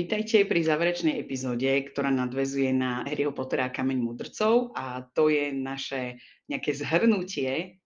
[0.00, 5.52] Vítajte pri záverečnej epizóde, ktorá nadvezuje na Harryho Pottera a Kameň mudrcov a to je
[5.52, 6.16] naše
[6.48, 7.76] nejaké zhrnutie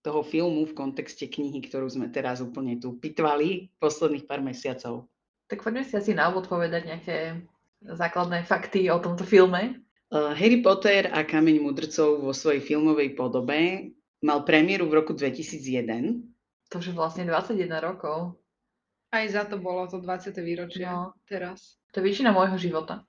[0.00, 5.12] toho filmu v kontexte knihy, ktorú sme teraz úplne tu pitvali posledných pár mesiacov.
[5.52, 7.44] Tak poďme si asi na úvod povedať nejaké
[7.84, 9.76] základné fakty o tomto filme.
[10.08, 13.92] Uh, Harry Potter a Kameň mudrcov vo svojej filmovej podobe
[14.24, 16.16] mal premiéru v roku 2001.
[16.72, 18.40] To už je vlastne 21 rokov.
[19.12, 20.32] Aj za to bolo to 20.
[20.40, 21.12] výročie No.
[21.28, 21.76] teraz.
[21.92, 23.04] To je väčšina môjho života.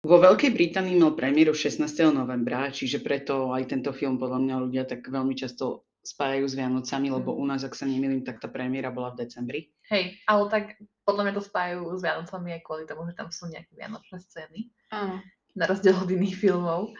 [0.00, 1.84] Vo Veľkej Británii mal premiéru 16.
[2.08, 7.10] novembra, čiže preto aj tento film podľa mňa ľudia tak veľmi často spájajú s Vianocami,
[7.10, 9.60] lebo u nás, ak sa nemýlim, tak tá premiéra bola v decembri.
[9.90, 10.64] Hej, ale tak
[11.02, 14.70] podľa mňa to spájajú s Vianocami aj kvôli tomu, že tam sú nejaké vianočné scény.
[14.94, 15.20] Áno.
[15.58, 16.94] Na rozdiel od iných filmov.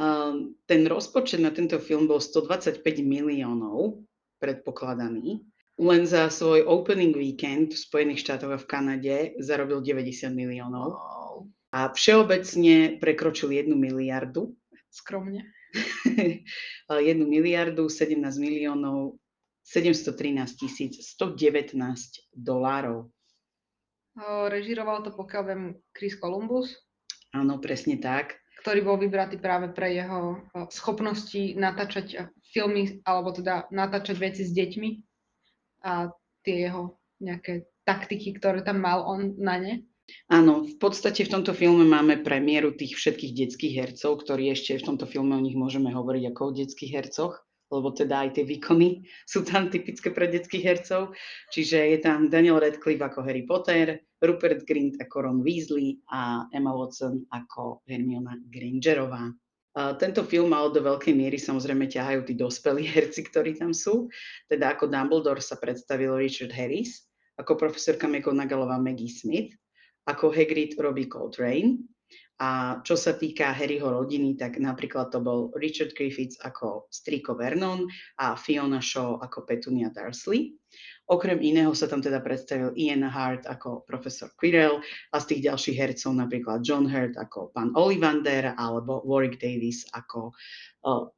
[0.00, 4.00] Um, ten rozpočet na tento film bol 125 miliónov
[4.40, 5.44] predpokladaný.
[5.80, 11.48] Len za svoj opening weekend v Spojených štátoch a v Kanade zarobil 90 miliónov Wow.
[11.72, 14.52] a všeobecne prekročil 1 miliardu.
[14.92, 15.48] Skromne.
[16.92, 19.16] 1 miliardu 17 miliónov
[19.64, 21.78] 713 tisíc 119
[22.34, 23.08] dolárov.
[24.50, 25.62] Režiroval to, pokiaľ viem,
[25.96, 26.76] Chris Columbus,
[27.30, 28.42] Áno, presne tak.
[28.60, 34.42] ktorý bol vybratý práve pre jeho o, schopnosti natáčať o, filmy, alebo teda natáčať veci
[34.42, 35.09] s deťmi
[35.84, 36.12] a
[36.44, 39.74] tie jeho nejaké taktiky, ktoré tam mal on na ne.
[40.26, 44.86] Áno, v podstate v tomto filme máme premiéru tých všetkých detských hercov, ktorí ešte v
[44.90, 47.34] tomto filme o nich môžeme hovoriť ako o detských hercoch,
[47.70, 51.14] lebo teda aj tie výkony sú tam typické pre detských hercov.
[51.54, 56.74] Čiže je tam Daniel Radcliffe ako Harry Potter, Rupert Grint ako Ron Weasley a Emma
[56.74, 59.30] Watson ako Hermiona Grangerová.
[59.70, 64.10] Tento film mal do veľkej miery samozrejme ťahajú tí dospelí herci, ktorí tam sú.
[64.50, 67.06] Teda ako Dumbledore sa predstavil Richard Harris,
[67.38, 69.54] ako profesorka McGonagallová Maggie Smith,
[70.10, 71.86] ako Hagrid Robbie Coltrane.
[72.40, 77.84] A čo sa týka Harryho rodiny, tak napríklad to bol Richard Griffiths ako strýko Vernon
[78.16, 80.56] a Fiona Shaw ako Petunia Dursley.
[81.10, 84.78] Okrem iného sa tam teda predstavil Ian Hart ako profesor Quirrell
[85.10, 90.30] a z tých ďalších hercov napríklad John Hurt ako pán Ollivander alebo Warwick Davis ako
[90.86, 91.10] o,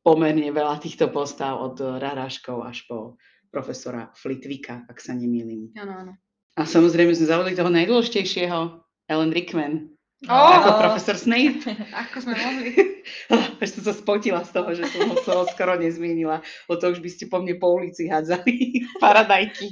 [0.00, 3.20] pomerne veľa týchto postav od Raráškov až po
[3.52, 5.76] profesora Flitwicka, ak sa nemýlim.
[5.76, 6.12] Áno, áno.
[6.56, 8.60] A samozrejme sme zavodli toho najdôležitejšieho,
[9.08, 9.92] Ellen Rickman,
[10.26, 10.34] Ó!
[10.34, 11.62] ako profesor Snape.
[12.02, 12.74] Ako sme mohli.
[13.62, 16.42] Až som sa spotila z toho, že som ho toho skoro nezmienila.
[16.66, 19.70] O to už by ste po mne po ulici hádzali paradajky.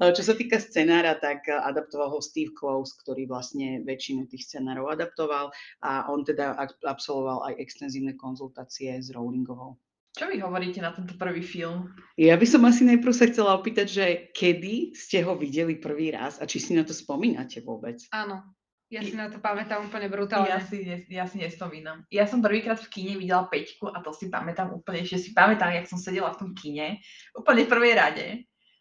[0.00, 5.52] Čo sa týka scenára, tak adaptoval ho Steve Close, ktorý vlastne väčšinu tých scenárov adaptoval
[5.84, 6.56] a on teda
[6.88, 9.76] absolvoval aj extenzívne konzultácie s Rowlingovou.
[10.16, 11.92] Čo vy hovoríte na tento prvý film?
[12.16, 16.40] Ja by som asi najprv sa chcela opýtať, že kedy ste ho videli prvý raz
[16.40, 18.00] a či si na to spomínate vôbec?
[18.16, 18.40] Áno.
[18.90, 20.58] Ja si na to pamätám úplne Ja brutálne.
[20.66, 22.02] si, ne, ja si nespomínam.
[22.10, 25.70] Ja som prvýkrát v kine videla Peťku a to si pamätám úplne, že si pamätám,
[25.70, 26.98] jak som sedela v tom kine,
[27.38, 28.26] úplne v prvej rade,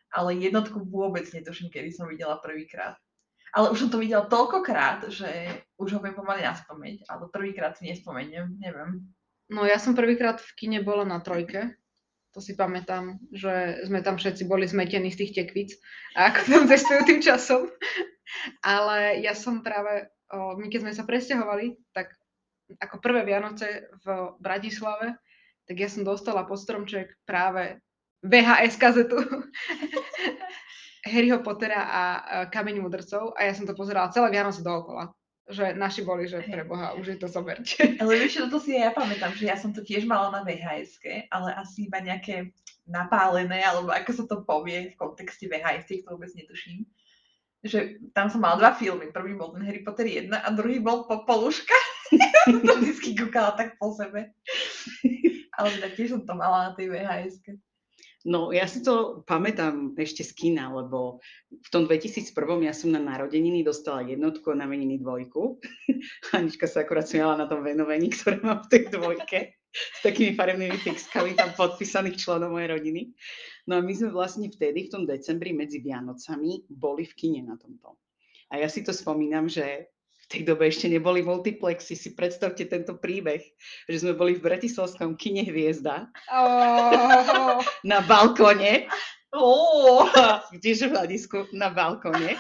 [0.10, 2.98] ale jednotku vôbec netuším, kedy som videla prvýkrát.
[3.54, 5.30] Ale už som to videla toľkokrát, že
[5.78, 9.06] už ho viem pomaly na spameť, ale prvýkrát si nespomeniem, neviem.
[9.50, 11.78] No ja som prvýkrát v kine bola na trojke.
[12.34, 15.74] To si pamätám, že sme tam všetci boli zmetení z tých tekvíc
[16.18, 17.70] ako tam cestujú tým časom.
[18.62, 22.14] Ale ja som práve, my keď sme sa presťahovali, tak
[22.78, 25.18] ako prvé Vianoce v Bratislave,
[25.66, 27.82] tak ja som dostala pod stromček práve
[28.26, 29.18] VHS kazetu
[31.10, 32.04] Harryho Pottera a
[32.52, 35.10] Kameň mudrcov a ja som to pozerala celé Vianoce dookola.
[35.50, 37.82] Že naši boli, že pre Boha, už je to zoberte.
[38.02, 41.02] Ale vieš, toto si ja pamätám, že ja som to tiež mala na vhs
[41.34, 42.54] ale asi iba nejaké
[42.86, 46.86] napálené, alebo ako sa to povie v kontexte vhs to vôbec netuším.
[47.66, 49.10] Že tam som mala dva filmy.
[49.12, 51.76] Prvý bol ten Harry Potter 1 a druhý bol Popoluška.
[52.66, 54.32] to vždycky kúkala tak po sebe.
[55.60, 57.42] ale teda tiež som to mala na tej vhs
[58.28, 62.36] No, ja si to pamätám ešte z kina, lebo v tom 2001
[62.68, 65.56] ja som na narodeniny dostala jednotku a na meniny dvojku.
[66.36, 69.56] Anička sa akurát smiala na tom venovení, ktoré mám v tej dvojke.
[69.72, 73.02] S takými farebnými fixkami tam podpísaných členov mojej rodiny.
[73.70, 77.56] No a my sme vlastne vtedy, v tom decembri medzi Vianocami, boli v kine na
[77.56, 78.02] tomto.
[78.50, 79.94] A ja si to spomínam, že
[80.30, 81.98] tej dobe ešte neboli multiplexy.
[81.98, 83.42] Si predstavte tento príbeh,
[83.90, 88.86] že sme boli v Bratislavskom kine Hviezda Oh, na balkone,
[89.30, 90.10] Ó,
[90.58, 92.34] kdeže v hľadisku na balkone.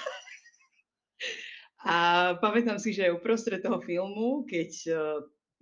[1.86, 1.98] A
[2.42, 4.98] pamätám si, že uprostred toho filmu, keď eh,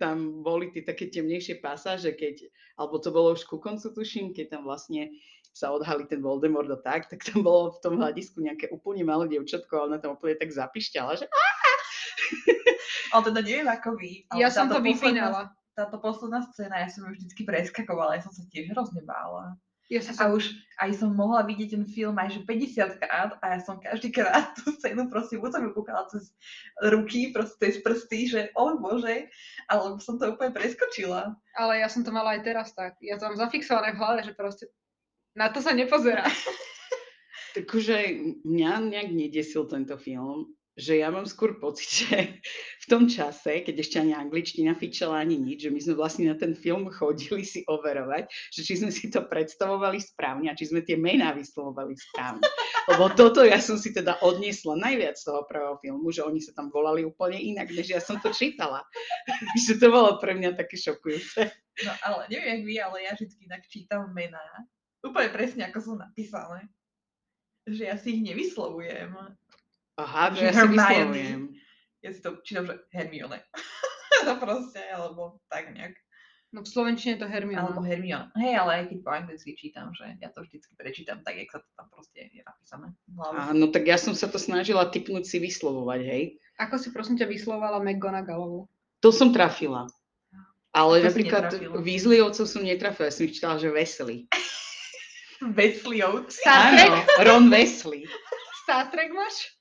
[0.00, 2.48] tam boli tie také temnejšie pasáže, keď,
[2.80, 5.12] alebo to bolo už ku koncu, tuším, keď tam vlastne
[5.52, 9.28] sa odhalí ten Voldemort a tak, tak tam bolo v tom hľadisku nejaké úplne malé
[9.28, 11.26] dievčatko a ona tam úplne tak zapišťala, že
[13.12, 14.24] ale teda neviem ako vy.
[14.30, 15.52] ale ja som to vypínala.
[15.78, 19.54] Táto posledná scéna, ja som ju vždycky preskakovala, ja som sa tiež hrozne bála.
[19.88, 20.52] Ja som A už
[20.84, 24.52] aj som mohla vidieť ten film aj že 50 krát a ja som každý krát
[24.60, 26.28] tú scénu proste buď som ju kúkala cez
[26.92, 29.32] ruky, proste cez prsty, že o bože,
[29.64, 31.32] alebo som to úplne preskočila.
[31.56, 33.00] Ale ja som to mala aj teraz tak.
[33.00, 34.68] Ja to mám zafixované v hlave, že proste
[35.32, 36.28] na to sa nepozerá.
[37.56, 37.96] Takže
[38.44, 42.38] mňa nejak nedesil tento film, že ja mám skôr pocit, že
[42.80, 46.38] v tom čase, keď ešte ani angličtina fičala ani nič, že my sme vlastne na
[46.38, 50.86] ten film chodili si overovať, že či sme si to predstavovali správne a či sme
[50.86, 52.46] tie mená vyslovovali správne.
[52.88, 56.54] Lebo toto ja som si teda odniesla najviac z toho prvého filmu, že oni sa
[56.54, 58.80] tam volali úplne inak, než ja som to čítala.
[59.66, 61.52] že to bolo pre mňa také šokujúce.
[61.84, 64.40] No ale neviem jak vy, ale ja vždy inak čítam mená.
[65.04, 66.66] Úplne presne ako sú napísané.
[67.68, 69.12] Že ja si ich nevyslovujem.
[69.98, 71.26] Aha, že Že ja Hermione.
[71.98, 73.42] Ja si to čítam, že Hermione.
[74.26, 75.98] to proste, alebo tak nejak.
[76.48, 77.84] No v Slovenčine je to Alebo Hermiona.
[77.84, 78.28] Hermione.
[78.40, 81.60] Hej, ale aj keď po anglicky čítam, že ja to vždycky prečítam tak, jak sa
[81.60, 82.88] to tam proste je napísané.
[83.20, 86.40] Áno, tak ja som sa to snažila typnúť si vyslovovať, hej.
[86.56, 88.64] Ako si prosím ťa vyslovala McGonagallovú?
[89.04, 89.92] To som trafila.
[90.72, 91.52] Ale To napríklad.
[91.84, 94.24] Weasleyovcov som netrafila, ja som ich čítala, že Wesley.
[95.58, 96.48] Wesleyovci.
[96.48, 98.08] Áno, Ron Wesley.
[98.64, 99.57] Star Trek máš?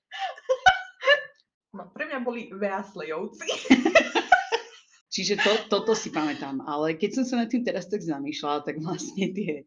[1.78, 3.46] No, pre mňa boli Weasleyovci.
[5.14, 6.62] Čiže to, toto si pamätám.
[6.66, 9.66] Ale keď som sa nad tým teraz tak zamýšľala, tak vlastne tie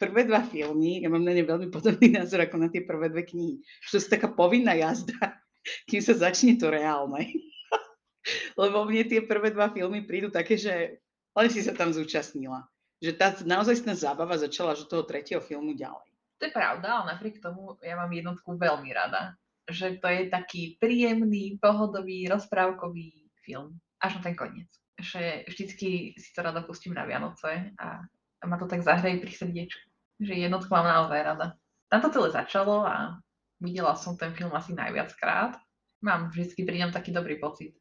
[0.00, 3.22] prvé dva filmy, ja mám na ne veľmi podobný názor ako na tie prvé dve
[3.22, 3.62] knihy.
[3.86, 5.38] Že to je taká povinná jazda,
[5.86, 7.22] kým sa začne to reálne.
[8.60, 10.98] Lebo mne tie prvé dva filmy prídu také, že
[11.36, 12.66] len si sa tam zúčastnila.
[13.02, 16.06] Že tá naozaj tá zábava začala až od toho tretieho filmu ďalej.
[16.42, 19.38] To je pravda, ale napriek tomu ja mám jednotku veľmi rada.
[19.70, 23.78] Že to je taký príjemný, pohodový, rozprávkový film.
[24.02, 24.70] Až na ten koniec.
[24.98, 28.02] Že vždycky si to rada pustím na Vianoce a,
[28.42, 29.86] a ma to tak zahreje pri srdiečku.
[30.22, 31.46] Že jednotku mám naozaj rada.
[31.90, 33.18] Tam to celé začalo a
[33.62, 35.54] videla som ten film asi najviac krát.
[36.02, 37.78] Mám vždycky pri ňom taký dobrý pocit.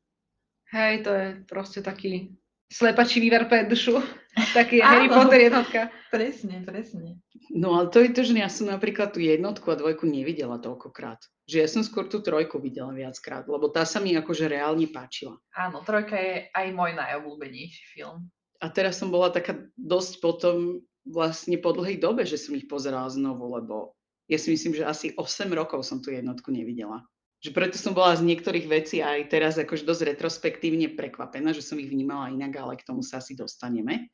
[0.72, 2.38] Hej, to je proste taký
[2.72, 4.00] slepačí vývar pre dušu.
[4.58, 4.88] Taký Áno.
[4.88, 5.92] Harry Potter jednotka.
[6.08, 7.20] Presne, presne.
[7.52, 11.20] No ale to je to, že ja som napríklad tú jednotku a dvojku nevidela toľkokrát.
[11.52, 15.36] Že ja som skôr tú trojku videla viackrát, lebo tá sa mi akože reálne páčila.
[15.52, 18.32] Áno, Trojka je aj môj najobľúbenejší film.
[18.64, 23.10] A teraz som bola taká dosť potom vlastne po dlhej dobe, že som ich pozerala
[23.12, 23.98] znovu, lebo
[24.32, 27.04] ja si myslím, že asi 8 rokov som tú jednotku nevidela.
[27.42, 31.82] Že preto som bola z niektorých vecí aj teraz akože dosť retrospektívne prekvapená, že som
[31.82, 34.14] ich vnímala inak, ale k tomu sa asi dostaneme.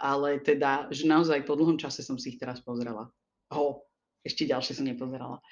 [0.00, 3.12] Ale teda, že naozaj po dlhom čase som si ich teraz pozrela.
[3.52, 3.84] Ho,
[4.24, 5.44] ešte ďalšie som nepozerala.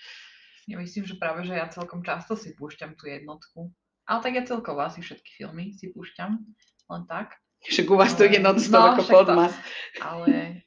[0.64, 3.68] Ja myslím, že práve, že ja celkom často si púšťam tú jednotku.
[4.08, 6.40] Ale tak ja celkovo asi všetky filmy si púšťam,
[6.88, 7.36] len tak.
[7.68, 9.52] Však u vás to ide non-stop no, ako podmas.
[10.00, 10.64] Ale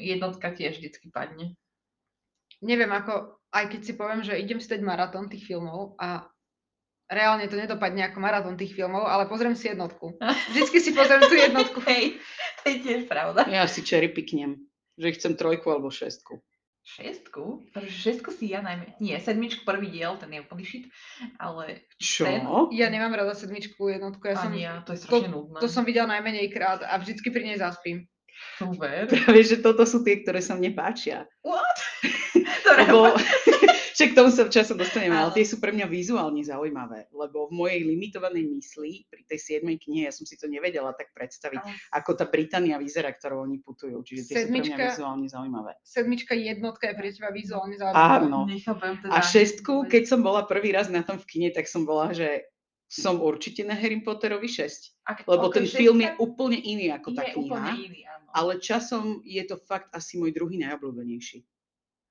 [0.00, 1.52] jednotka tiež vždycky padne.
[2.64, 6.26] Neviem, ako, aj keď si poviem, že idem si dať maratón tých filmov a
[7.08, 10.18] reálne to nedopadne ako maratón tých filmov, ale pozriem si jednotku.
[10.52, 11.78] Vždycky si pozriem tú jednotku.
[11.88, 12.18] Hej,
[12.62, 13.48] to je tiež pravda.
[13.48, 14.68] Ja si cherry piknem,
[15.00, 16.42] že chcem trojku alebo šestku.
[16.88, 17.68] Šestku?
[17.76, 18.96] Takže šestku si ja najmä...
[18.96, 20.84] Nie, sedmičku prvý diel, ten je úplný shit,
[21.36, 22.24] ale Čo?
[22.24, 22.48] Ten?
[22.72, 24.24] Ja nemám rada sedmičku, jednotku.
[24.24, 25.60] Ja som, ani ja, to je strašne nudné.
[25.60, 28.08] to som videla najmenej krát a vždycky pri nej zaspím.
[28.56, 29.04] Super.
[29.04, 31.28] Práve, že toto sú tie, ktoré sa mne páčia.
[31.44, 31.76] What?
[32.68, 33.16] Ktoré Lebo,
[33.96, 37.52] však k tomu sa časom dostaneme, ale tie sú pre mňa vizuálne zaujímavé, lebo v
[37.56, 41.72] mojej limitovanej mysli pri tej siedmej knihe ja som si to nevedela tak predstaviť, Ale
[41.96, 43.98] ako tá Británia vyzerá, ktorou oni putujú.
[44.04, 45.72] Čiže tie sú pre mňa Sedmička- vizuálne zaujímavé.
[45.82, 48.22] Sedmička jednotka je pre teba vizuálne zaujímavá.
[48.22, 48.40] Áno.
[48.46, 49.10] Nechápem teda.
[49.10, 52.46] A šestku, keď som bola prvý raz na tom v kine, tak som bola, že
[52.88, 57.12] som určite na Harry Potterovi 6, Ak, lebo ok, ten film je úplne iný ako
[57.12, 57.76] tá kniha.
[57.76, 58.26] iný, áno.
[58.32, 61.44] ale časom je to fakt asi môj druhý najobľúbenejší.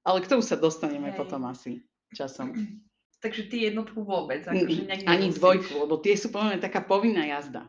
[0.08, 1.20] Ale k tomu sa dostaneme Hej.
[1.20, 1.84] potom asi
[2.16, 2.56] časom.
[3.24, 5.42] Takže ty jednotku vôbec, akože Ani nemusíš.
[5.42, 7.66] dvojku, lebo tie sú podľa mňa taká povinná jazda.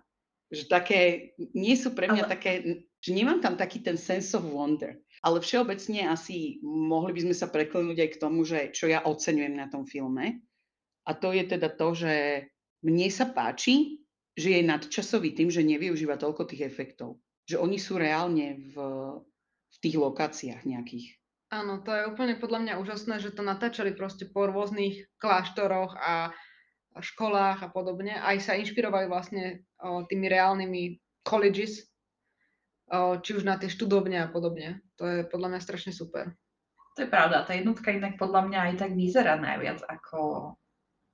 [0.53, 1.01] Že také,
[1.57, 2.53] nie sú pre mňa Ale- také,
[3.01, 5.01] že nemám tam taký ten sense of wonder.
[5.25, 9.57] Ale všeobecne asi mohli by sme sa preklenúť aj k tomu, že čo ja oceňujem
[9.57, 10.45] na tom filme.
[11.09, 12.45] A to je teda to, že
[12.85, 14.05] mne sa páči,
[14.39, 17.19] že je nadčasový tým, že nevyužíva toľko tých efektov.
[17.49, 18.77] Že oni sú reálne v,
[19.73, 21.19] v tých lokáciách nejakých.
[21.49, 26.37] Áno, to je úplne podľa mňa úžasné, že to natáčali proste po rôznych kláštoroch a
[27.01, 28.21] školách a podobne.
[28.21, 31.89] Aj sa inšpirovali vlastne o, tými reálnymi colleges,
[32.93, 34.85] o, či už na tie študovne a podobne.
[35.01, 36.37] To je podľa mňa strašne super.
[36.99, 40.53] To je pravda, tá jednotka inak podľa mňa aj tak vyzerá najviac ako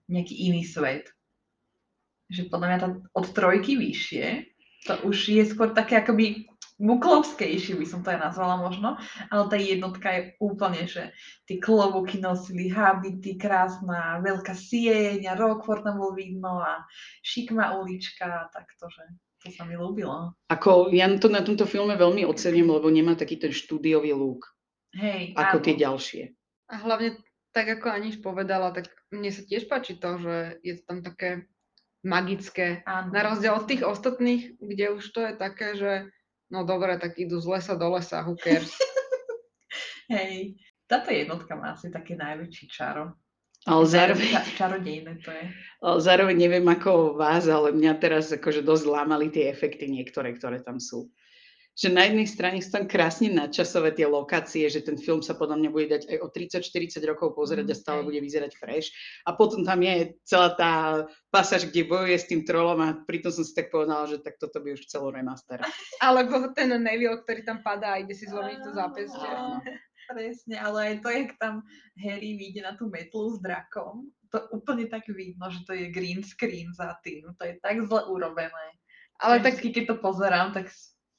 [0.09, 1.13] nejaký iný svet.
[2.33, 4.51] Že podľa mňa tá od trojky vyššie,
[4.89, 6.49] to už je skôr také akoby
[6.85, 9.01] buklovskejšie by som to aj nazvala možno,
[9.33, 11.11] ale tá jednotka je úplne, že
[11.49, 16.85] tie klobúky nosili, habity, krásna, veľká sieň a Rockford tam bol vidno a
[17.25, 19.03] šikma ulička, tak to, že
[19.41, 20.37] to sa mi ľúbilo.
[20.53, 24.45] Ako, ja to na tomto filme veľmi ocením, lebo nemá taký ten štúdiový look,
[24.97, 25.65] Hej, ako áno.
[25.65, 26.23] tie ďalšie.
[26.69, 27.21] A hlavne,
[27.53, 31.49] tak ako Aniš povedala, tak mne sa tiež páči to, že je to tam také
[32.05, 32.85] magické.
[32.85, 33.13] Áno.
[33.13, 35.93] Na rozdiel od tých ostatných, kde už to je také, že
[36.53, 38.73] no dobre, tak idú z lesa do lesa, who cares.
[40.13, 43.17] Hej, táto jednotka má asi také najväčší čaro.
[43.65, 45.45] Ale zároveň, Ča- Čarodejné to je.
[45.81, 50.61] ale zároveň neviem ako vás, ale mňa teraz akože dosť lámali tie efekty niektoré, ktoré
[50.61, 51.09] tam sú.
[51.75, 55.59] Že na jednej strane sú tam krásne nadčasové tie lokácie, že ten film sa podľa
[55.59, 58.89] mňa bude dať aj o 30-40 rokov pozerať a Mm, stále bude vyzerať fresh.
[59.27, 60.73] A potom tam je celá tá
[61.35, 64.63] pasáž, kde bojuje s tým trolom a pritom som si tak povedala, že tak toto
[64.63, 65.59] by už chcelo remaster.
[66.07, 69.29] Alebo ten Neville, ktorý tam padá a ide si zlomiť to zápestie.
[70.05, 71.65] Presne, ale aj to, jak tam
[71.97, 76.21] Harry vyjde na tú metlu s drakom, to úplne tak vidno, že to je green
[76.21, 77.33] screen za tým.
[77.41, 78.77] To je tak zle urobené.
[79.17, 80.69] Ale tak keď to pozerám, tak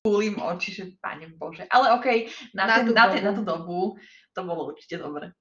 [0.06, 1.66] spúlim oči, že pane Bože.
[1.66, 3.98] Ale okej, na, Na ten, tú na, ten, na tú dobu
[4.38, 5.34] to bolo určite dobre.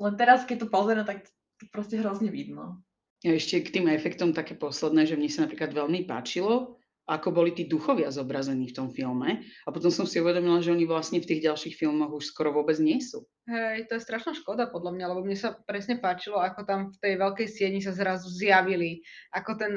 [0.00, 1.28] Len teraz, keď to pozerám, tak
[1.60, 2.80] to proste hrozne vidno.
[3.20, 7.52] A ešte k tým efektom také posledné, že mne sa napríklad veľmi páčilo, ako boli
[7.52, 9.44] tí duchovia zobrazení v tom filme.
[9.62, 12.80] A potom som si uvedomila, že oni vlastne v tých ďalších filmoch už skoro vôbec
[12.80, 13.28] nie sú.
[13.44, 16.98] Hej, to je strašná škoda podľa mňa, lebo mne sa presne páčilo, ako tam v
[16.98, 19.04] tej veľkej sieni sa zrazu zjavili,
[19.36, 19.72] ako ten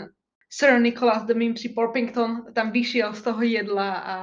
[0.55, 4.15] Sir Nicholas de Mimsy Porpington tam vyšiel z toho jedla a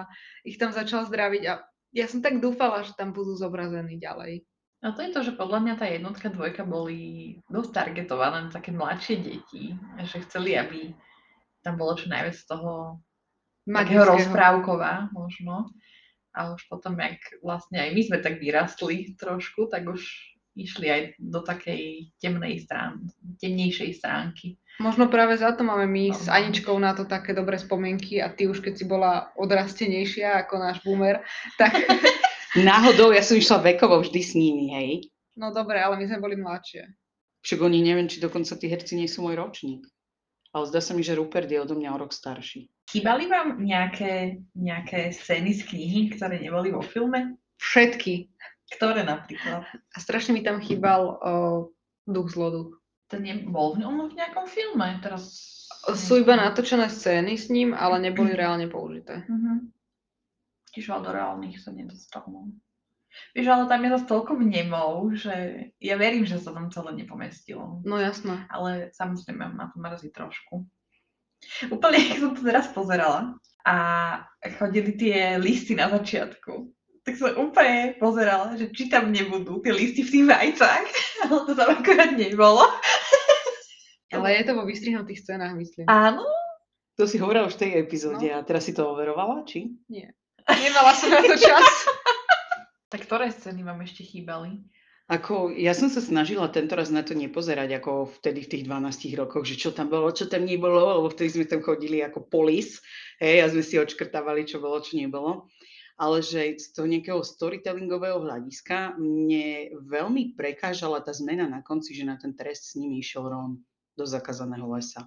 [0.49, 1.61] ich tam začal zdraviť a
[1.93, 4.41] ja som tak dúfala, že tam budú zobrazení ďalej.
[4.81, 8.73] A to je to, že podľa mňa tá jednotka, dvojka boli dosť targetované na také
[8.73, 9.77] mladšie deti,
[10.09, 10.97] že chceli, aby
[11.61, 12.99] tam bolo čo najviac z toho
[13.69, 15.69] takého rozprávková možno.
[16.33, 20.01] A už potom, jak vlastne aj my sme tak vyrastli trošku, tak už
[20.57, 23.05] išli aj do takej temnej strán,
[23.41, 24.57] temnejšej stránky.
[24.81, 26.33] Možno práve za to máme my s No.
[26.33, 30.81] Aničkou na to také dobré spomienky a ty už keď si bola odrastenejšia ako náš
[30.85, 31.21] boomer,
[31.61, 31.77] tak
[32.53, 34.91] Náhodou ja som išla vekovo vždy s nimi, hej.
[35.41, 36.85] no dobre, ale my sme boli mladšie.
[37.41, 39.89] Však oni neviem, či dokonca tí herci nie sú môj ročník.
[40.53, 42.69] Ale zdá sa mi, že Rupert je odo mňa o rok starší.
[42.93, 47.41] Chýbali vám nejaké, nejaké scény z knihy, ktoré neboli vo filme?
[47.57, 48.29] Všetky.
[48.77, 49.69] Ktoré napríklad?
[49.69, 51.15] A strašne mi tam chýbal o,
[52.09, 52.81] duch zloduch.
[53.13, 54.97] To nebol v ňom v nejakom filme.
[55.05, 55.37] Teraz...
[55.93, 59.29] Sú iba natočené scény s ním, ale neboli reálne použité.
[59.29, 59.69] Mhm.
[60.73, 62.25] Tiež ale do reálnych sa nedostal.
[63.37, 67.85] Vieš, ale tam je zase toľko vnemov, že ja verím, že sa tam celé nepomestilo.
[67.85, 68.49] No jasné.
[68.49, 70.65] Ale samozrejme ma to mrzí trošku.
[71.69, 73.37] Úplne, keď som to teraz pozerala
[73.69, 73.77] a
[74.57, 80.07] chodili tie listy na začiatku, tak som úplne pozerala, že či tam nebudú tie listy
[80.07, 80.87] v tých vajcach,
[81.27, 82.63] ale to tam akorát nebolo.
[84.13, 85.89] Ale je to vo vystrihnutých scénách, myslím.
[85.89, 86.29] Áno,
[87.01, 89.73] To si hovorila už v tej epizóde a teraz si to overovala, či?
[90.45, 91.65] Nemala som na to čas.
[92.93, 94.61] tak ktoré scény vám ešte chýbali?
[95.09, 99.17] Ako, ja som sa snažila tento raz na to nepozerať ako vtedy v tých 12
[99.17, 102.85] rokoch, že čo tam bolo, čo tam nebolo, lebo vtedy sme tam chodili ako polis,
[103.17, 105.49] hej, a sme si odškrtávali, čo bolo, čo nebolo.
[106.03, 112.03] Ale že z toho nejakého storytellingového hľadiska mne veľmi prekážala tá zmena na konci, že
[112.03, 113.63] na ten trest s nimi išiel Ron
[113.95, 115.07] do zakázaného lesa.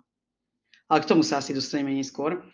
[0.88, 2.46] Ale k tomu sa asi dostaneme neskôr.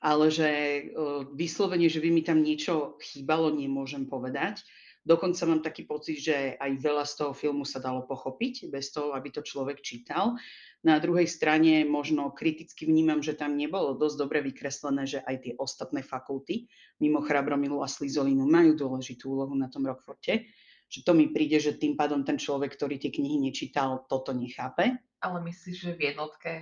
[0.00, 4.64] Ale že uh, vyslovene, že by mi tam niečo chýbalo, nemôžem povedať.
[5.00, 9.16] Dokonca mám taký pocit, že aj veľa z toho filmu sa dalo pochopiť, bez toho,
[9.16, 10.36] aby to človek čítal.
[10.84, 15.52] Na druhej strane možno kriticky vnímam, že tam nebolo dosť dobre vykreslené, že aj tie
[15.56, 16.68] ostatné fakulty,
[17.00, 20.52] mimo Chrabromilu a Slizolinu, majú dôležitú úlohu na tom Rockforte.
[20.90, 25.00] Že to mi príde, že tým pádom ten človek, ktorý tie knihy nečítal, toto nechápe.
[25.20, 26.52] Ale myslíš, že v jednotke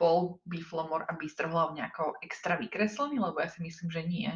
[0.00, 3.20] bol Biflomor a Bystrohlav nejako extra vykreslený?
[3.20, 4.30] Lebo ja si myslím, že nie.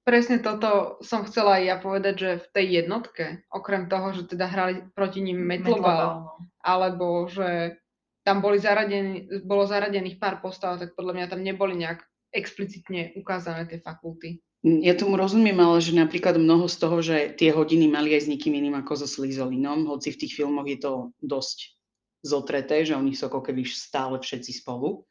[0.00, 4.48] Presne toto som chcela aj ja povedať, že v tej jednotke, okrem toho, že teda
[4.48, 6.48] hrali proti ním Metloval, no.
[6.64, 7.76] alebo že
[8.24, 12.00] tam boli zaradení, bolo zaradených pár postav, tak podľa mňa tam neboli nejak
[12.32, 14.40] explicitne ukázané tie fakulty.
[14.60, 18.30] Ja tomu rozumiem, ale že napríklad mnoho z toho, že tie hodiny mali aj s
[18.30, 20.92] nikým iným ako so Slizolinom, hoci v tých filmoch je to
[21.24, 21.80] dosť
[22.20, 25.08] zotreté, že oni sú ako keby stále všetci spolu.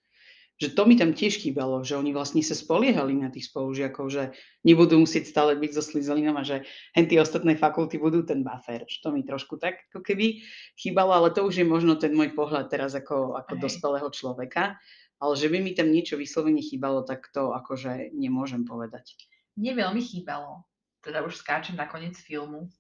[0.59, 4.35] Že to mi tam tiež chýbalo, že oni vlastne sa spoliehali na tých spolužiakov, že
[4.67, 8.83] nebudú musieť stále byť so Slizolinom a že hen tie ostatné fakulty budú ten buffer.
[8.83, 10.43] Že to mi trošku tak ako keby
[10.75, 14.75] chýbalo, ale to už je možno ten môj pohľad teraz ako, ako dospelého človeka.
[15.19, 19.15] Ale že by mi tam niečo vyslovene chýbalo, tak to akože nemôžem povedať
[19.59, 20.63] mne veľmi chýbalo,
[21.03, 22.71] teda už skáčem na koniec filmu,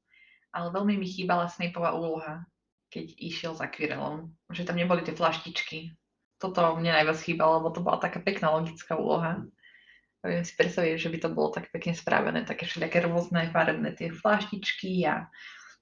[0.55, 2.47] ale veľmi mi chýbala Snapeová úloha,
[2.87, 5.91] keď išiel za Quirrellom, že tam neboli tie flaštičky.
[6.39, 9.43] Toto mne najviac chýbalo, lebo to bola taká pekná logická úloha.
[10.23, 14.11] Viem si predstaviť, že by to bolo tak pekne spravené, také všelijaké rôzne farebné tie
[14.11, 15.27] flaštičky a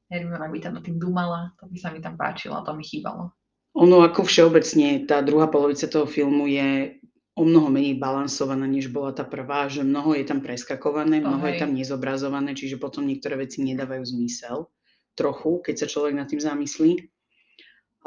[0.10, 2.86] Hermiona by tam na tým dumala, to by sa mi tam páčilo a to mi
[2.86, 3.34] chýbalo.
[3.78, 6.98] Ono ako všeobecne, tá druhá polovica toho filmu je
[7.38, 11.50] o mnoho menej balansovaná, než bola tá prvá, že mnoho je tam preskakované, mnoho oh,
[11.54, 14.66] je tam nezobrazované, čiže potom niektoré veci nedávajú zmysel
[15.14, 17.10] trochu, keď sa človek nad tým zamyslí.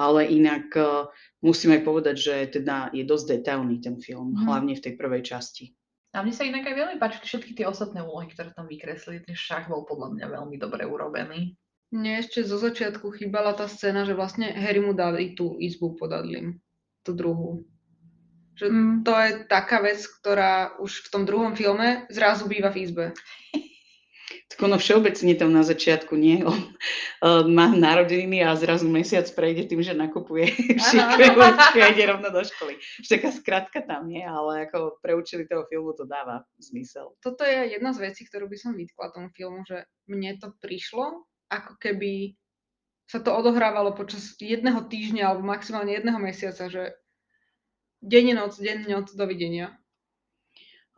[0.00, 1.12] Ale inak uh,
[1.45, 4.49] musím aj povedať, že teda je dosť detailný ten film, hmm.
[4.49, 5.76] hlavne v tej prvej časti.
[6.11, 9.23] A mne sa inak aj veľmi páči všetky tie ostatné úlohy, ktoré tam vykreslili.
[9.23, 11.54] Ten šach bol podľa mňa veľmi dobre urobený.
[11.95, 16.11] Mne ešte zo začiatku chýbala tá scéna, že vlastne Harry mu dali tú izbu pod
[16.11, 16.59] Adlim,
[17.07, 17.62] tú druhú.
[18.59, 18.95] Že mm.
[19.07, 23.07] to je taká vec, ktorá už v tom druhom filme zrazu býva v izbe.
[24.50, 26.42] Tak ono všeobecne tam na začiatku nie.
[26.42, 30.50] On uh, má narodeniny a zrazu mesiac prejde tým, že nakupuje
[30.83, 31.40] všetko
[31.78, 32.75] a ide rovno do školy.
[32.76, 37.14] Už taká skratka tam nie, ale ako pre účely toho filmu to dáva zmysel.
[37.23, 41.25] Toto je jedna z vecí, ktorú by som vytkla tomu filmu, že mne to prišlo,
[41.47, 42.35] ako keby
[43.11, 46.95] sa to odohrávalo počas jedného týždňa alebo maximálne jedného mesiaca, že
[48.07, 49.79] deň noc, deň noc, dovidenia.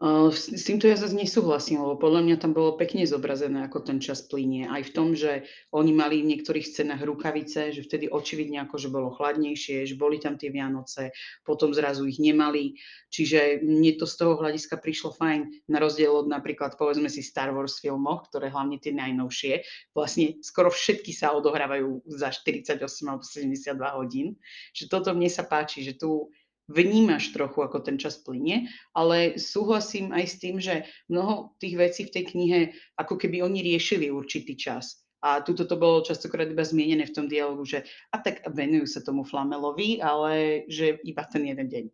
[0.03, 4.27] S, týmto ja zase nesúhlasím, lebo podľa mňa tam bolo pekne zobrazené, ako ten čas
[4.27, 4.67] plinie.
[4.67, 8.91] Aj v tom, že oni mali v niektorých scénach rukavice, že vtedy očividne ako, že
[8.91, 11.15] bolo chladnejšie, že boli tam tie Vianoce,
[11.47, 12.75] potom zrazu ich nemali.
[13.15, 17.55] Čiže mne to z toho hľadiska prišlo fajn, na rozdiel od napríklad, povedzme si, Star
[17.55, 19.63] Wars filmoch, ktoré hlavne tie najnovšie,
[19.95, 24.35] vlastne skoro všetky sa odohrávajú za 48 alebo 72 hodín.
[24.75, 26.35] Že toto mne sa páči, že tu
[26.73, 32.03] vnímaš trochu, ako ten čas plinie, ale súhlasím aj s tým, že mnoho tých vecí
[32.09, 32.61] v tej knihe,
[32.97, 35.05] ako keby oni riešili určitý čas.
[35.23, 39.07] A tuto to bolo častokrát iba zmienené v tom dialogu, že a tak venujú sa
[39.07, 41.85] tomu Flamelovi, ale že iba ten jeden deň.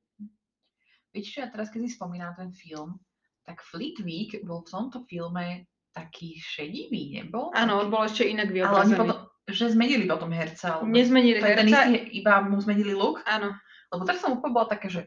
[1.12, 2.96] Viete čo, ja teraz keď si spomínam ten film,
[3.44, 7.52] tak Flitwick bol v tomto filme taký šedivý, nebol?
[7.52, 8.96] Áno, on bol ešte inak vyobrazený.
[8.96, 10.80] Ale potom, že zmenili potom herca.
[10.84, 11.60] Nezmenili herca.
[11.64, 11.92] Ten istý,
[12.24, 13.20] iba mu zmenili look?
[13.28, 13.52] Áno.
[13.88, 15.02] Lebo teraz som úplne bola také, že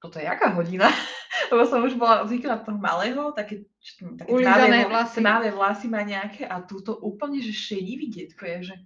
[0.00, 0.92] toto je jaká hodina?
[1.52, 3.64] Lebo som už bola zvyknutá toho malého, také,
[4.18, 5.16] také tmavé vlasy.
[5.20, 8.76] tmavé vlasy má nejaké a túto úplne, že šedivý detko je, že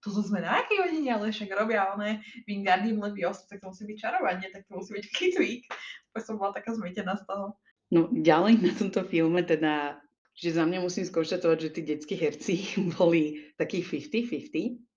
[0.00, 3.98] toto sme na akej hodine, ale však robia oné Wingardium Leviosa, tak to musí byť
[4.00, 5.62] čarovanie, tak to musí byť Flitwick.
[6.10, 7.46] Potom som bola taká zmetená z toho.
[7.92, 10.00] No ďalej na tomto filme teda,
[10.32, 12.54] že za mňa musím skonštatovať, že tí detskí herci
[12.96, 14.89] boli takí 50-50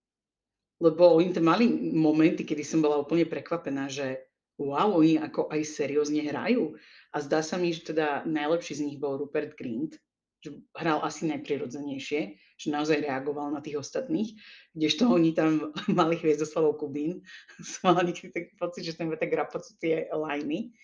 [0.84, 4.28] lebo oni tam mali momenty, kedy som bola úplne prekvapená, že
[4.60, 6.76] wow, oni ako aj seriózne hrajú.
[7.15, 9.96] A zdá sa mi, že teda najlepší z nich bol Rupert Grint,
[10.43, 14.36] že hral asi najprirodzenejšie, že naozaj reagoval na tých ostatných,
[14.76, 17.24] kdežto oni tam mali Hviezdoslavov Kubín.
[17.63, 20.76] Som mala niekedy taký pocit, že tam tak rapocú tie lajny.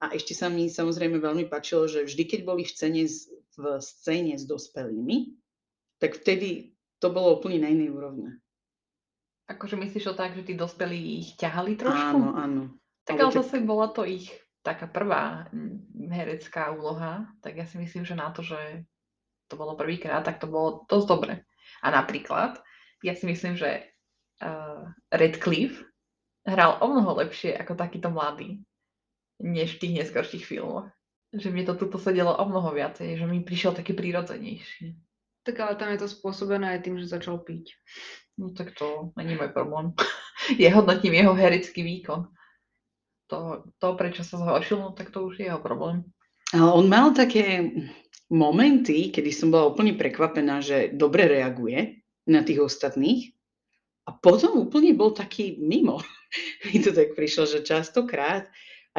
[0.00, 3.04] A ešte sa mi samozrejme veľmi páčilo, že vždy, keď boli v scéne,
[3.54, 5.36] v scéne s dospelými,
[6.00, 8.40] tak vtedy to bolo úplne na inej úrovne.
[9.50, 12.18] Akože myslíš to tak, že tí dospelí ich ťahali trošku?
[12.22, 12.62] Áno, áno.
[13.02, 14.30] Tak ale zase bola to ich
[14.62, 15.50] taká prvá
[16.12, 18.86] herecká úloha, tak ja si myslím, že na to, že
[19.50, 21.34] to bolo prvýkrát, tak to bolo dosť dobre.
[21.82, 22.62] A napríklad,
[23.02, 23.90] ja si myslím, že
[24.44, 25.82] uh, Redcliffe
[26.46, 28.62] hral o mnoho lepšie ako takýto mladý,
[29.42, 30.86] než v tých neskorších filmoch.
[31.34, 34.94] Že mi to tuto sedelo o mnoho viacej, že mi prišiel taký prírodzenejší.
[35.44, 37.72] Tak ale tam je to spôsobené aj tým, že začal piť.
[38.36, 39.92] No tak to není môj problém.
[40.60, 42.32] Je hodnotím jeho herecký výkon.
[43.28, 46.02] To, to, prečo sa zhoršil, no tak to už je jeho problém.
[46.50, 47.70] Ale on mal také
[48.26, 53.30] momenty, kedy som bola úplne prekvapená, že dobre reaguje na tých ostatných
[54.08, 56.02] a potom úplne bol taký mimo.
[56.66, 58.50] Mi to tak prišlo, že častokrát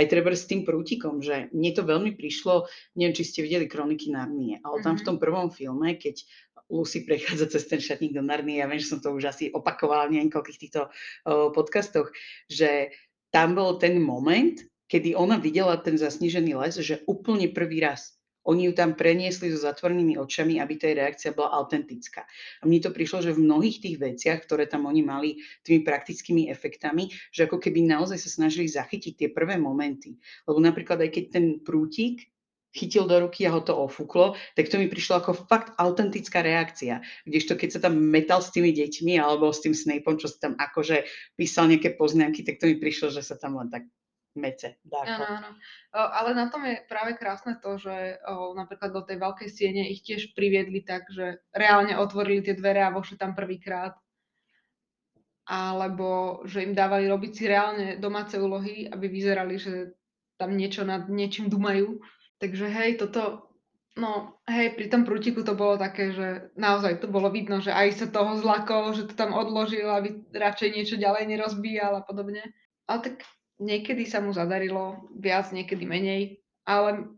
[0.02, 2.66] aj treba s tým prútikom, že mne to veľmi prišlo,
[2.98, 5.08] neviem, či ste videli Kroniky Narnie, ale tam v mhm.
[5.08, 6.26] tom prvom filme, keď
[6.72, 10.08] Lucy prechádza cez ten šatník do Narnie, ja viem, že som to už asi opakovala
[10.10, 12.10] v niekoľkých týchto uh, podcastoch,
[12.48, 12.96] že
[13.30, 14.56] tam bol ten moment,
[14.88, 18.21] kedy ona videla ten zasnežený les, že úplne prvý raz.
[18.50, 22.26] Oni ju tam preniesli so zatvorenými očami, aby tá reakcia bola autentická.
[22.62, 25.30] A mne to prišlo, že v mnohých tých veciach, ktoré tam oni mali
[25.62, 30.18] tými praktickými efektami, že ako keby naozaj sa snažili zachytiť tie prvé momenty.
[30.50, 32.32] Lebo napríklad aj keď ten prútik
[32.72, 37.04] chytil do ruky a ho to ofúklo, tak to mi prišlo ako fakt autentická reakcia.
[37.28, 40.54] Kdežto keď sa tam metal s tými deťmi alebo s tým Snapeom, čo sa tam
[40.56, 41.04] akože
[41.36, 43.84] písal nejaké poznámky, tak to mi prišlo, že sa tam len tak
[44.36, 44.80] mece.
[44.88, 45.50] Áno, áno.
[45.92, 50.08] Ale na tom je práve krásne to, že o, napríklad do tej veľkej siene ich
[50.08, 54.00] tiež priviedli tak, že reálne otvorili tie dvere a vošli tam prvýkrát.
[55.44, 60.00] Alebo že im dávali robiť si reálne domáce úlohy, aby vyzerali, že
[60.40, 62.00] tam niečo nad niečím dumajú.
[62.40, 63.52] Takže hej, toto,
[64.00, 68.00] no hej, pri tom prútiku to bolo také, že naozaj to bolo vidno, že aj
[68.00, 72.48] sa toho zlakol, že to tam odložil, aby radšej niečo ďalej nerozbíjal a podobne.
[72.88, 73.28] Ale tak
[73.62, 77.14] niekedy sa mu zadarilo viac, niekedy menej, ale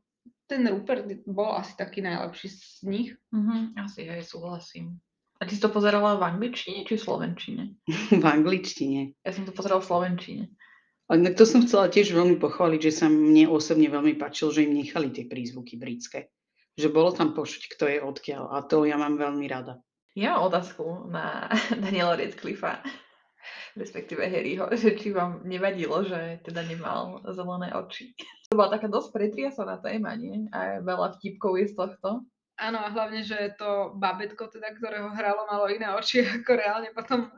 [0.46, 3.10] ten Rupert bol asi taký najlepší z nich.
[3.32, 5.00] Mm-hmm, asi aj súhlasím.
[5.40, 7.64] A ty si to pozerala v angličtine či v slovenčine?
[8.22, 9.16] v angličtine.
[9.24, 10.44] Ja som to pozerala v slovenčine.
[11.12, 14.78] Ale to som chcela tiež veľmi pochváliť, že sa mne osobne veľmi páčilo, že im
[14.78, 16.32] nechali tie prízvuky britské.
[16.80, 18.56] Že bolo tam počuť, kto je odkiaľ.
[18.56, 19.84] A to ja mám veľmi rada.
[20.16, 21.50] Ja mám otázku na
[21.84, 22.86] Daniela Radcliffa,
[23.76, 28.14] respektíve Harryho, že či vám nevadilo, že teda nemal zelené oči.
[28.52, 30.48] To bola taká dosť pretriasaná téma, nie?
[30.54, 32.10] A veľa vtipkov je z tohto.
[32.54, 37.34] Áno, a hlavne, že to babetko, teda, ktorého hralo, malo iné oči ako reálne potom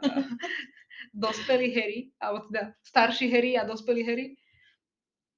[1.16, 4.26] dospelý Harry, alebo teda starší Harry a dospelý Harry.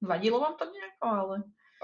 [0.02, 1.36] Vadilo vám to nejako, ale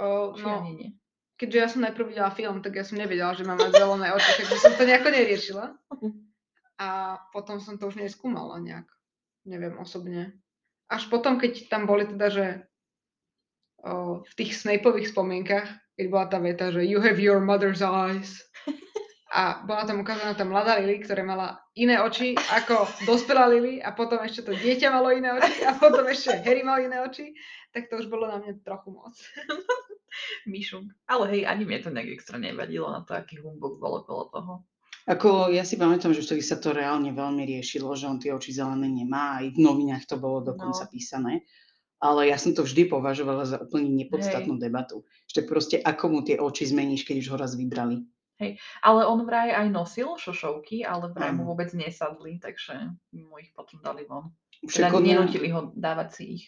[0.02, 0.06] o,
[0.38, 0.90] no, ani nie.
[1.38, 4.32] Keďže ja som najprv videla film, tak ja som nevedela, že mám mať zelené oči,
[4.42, 5.66] takže som to nejako neriešila.
[6.84, 8.84] A potom som to už neskúmala nejak,
[9.48, 10.36] neviem, osobne.
[10.92, 12.46] Až potom, keď tam boli teda, že
[13.80, 18.44] o, v tých Snapeových spomienkach, keď bola tá veta, že you have your mother's eyes,
[19.34, 23.90] a bola tam ukázaná tá mladá Lily, ktorá mala iné oči ako dospelá Lily a
[23.90, 27.34] potom ešte to dieťa malo iné oči a potom ešte Harry mal iné oči,
[27.74, 29.18] tak to už bolo na mňa trochu moc.
[30.46, 30.94] Myšunk.
[31.10, 34.54] Ale hej, ani mne to nejak extra nevadilo na to, aký humbug bol okolo toho.
[35.04, 38.56] Ako ja si pamätám, že vtedy sa to reálne veľmi riešilo, že on tie oči
[38.56, 40.92] zelené nemá, aj v novinách to bolo dokonca no.
[40.92, 41.44] písané.
[42.00, 44.64] Ale ja som to vždy považovala za úplne nepodstatnú Hej.
[44.64, 45.08] debatu.
[45.32, 48.04] Že proste ako mu tie oči zmeníš, keď už ho raz vybrali.
[48.44, 53.56] Hej, ale on vraj aj nosil šošovky, ale vraj mu vôbec nesadli, takže mu ich
[53.56, 54.36] potom dali von.
[54.68, 56.44] Však teda nenutili ho dávať si ich.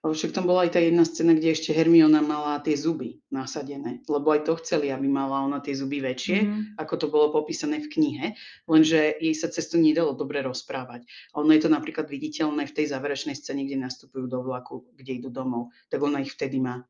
[0.00, 4.00] Ale však tam bola aj tá jedna scéna, kde ešte Hermiona mala tie zuby nasadené,
[4.08, 6.80] lebo aj to chceli, aby mala ona tie zuby väčšie, mm-hmm.
[6.80, 8.26] ako to bolo popísané v knihe,
[8.64, 11.04] lenže jej sa cestu nedalo dobre rozprávať.
[11.36, 15.20] A ono je to napríklad viditeľné v tej záverečnej scéne, kde nastupujú do vlaku, kde
[15.20, 16.80] idú domov, tak ona ich vtedy má.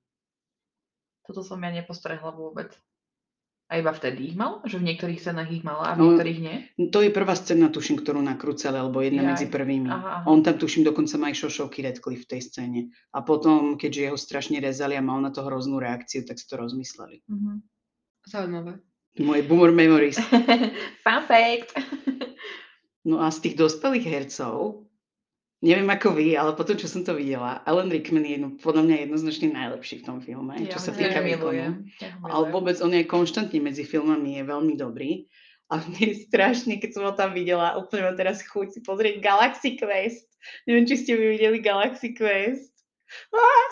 [1.26, 2.78] Toto som ja nepostrehla vôbec.
[3.70, 4.58] A iba vtedy ich mal?
[4.66, 6.56] Že v niektorých scénach ich mala a v no, niektorých nie?
[6.90, 9.28] To je prvá scéna, tuším, ktorú nakrúcali, alebo jedna Jaj.
[9.30, 9.86] medzi prvými.
[9.86, 10.26] Aha, aha.
[10.26, 12.80] On tam, tuším, dokonca má aj šošovky Redcliffe v tej scéne.
[13.14, 16.58] A potom, keďže jeho strašne rezali a mal na to hroznú reakciu, tak si to
[16.58, 17.22] rozmysleli.
[17.30, 17.56] Mm-hmm.
[18.26, 18.72] Zaujímavé.
[19.22, 20.18] Moje boomer memories.
[21.06, 21.70] Fun fact.
[23.06, 24.82] no a z tých dospelých hercov,
[25.60, 28.96] Neviem ako vy, ale potom, čo som to videla, Alan Rickman je jedno, podľa mňa
[29.04, 31.84] jednoznačne najlepší v tom filme, ja čo sa týka výkonu.
[32.24, 35.28] Ale vôbec on je konštantne medzi filmami, je veľmi dobrý.
[35.68, 39.20] A mne je strašne, keď som ho tam videla, úplne mám teraz chuť si pozrieť
[39.20, 40.26] Galaxy Quest.
[40.64, 42.72] Neviem, či ste vy videli Galaxy Quest.
[43.30, 43.68] Ah!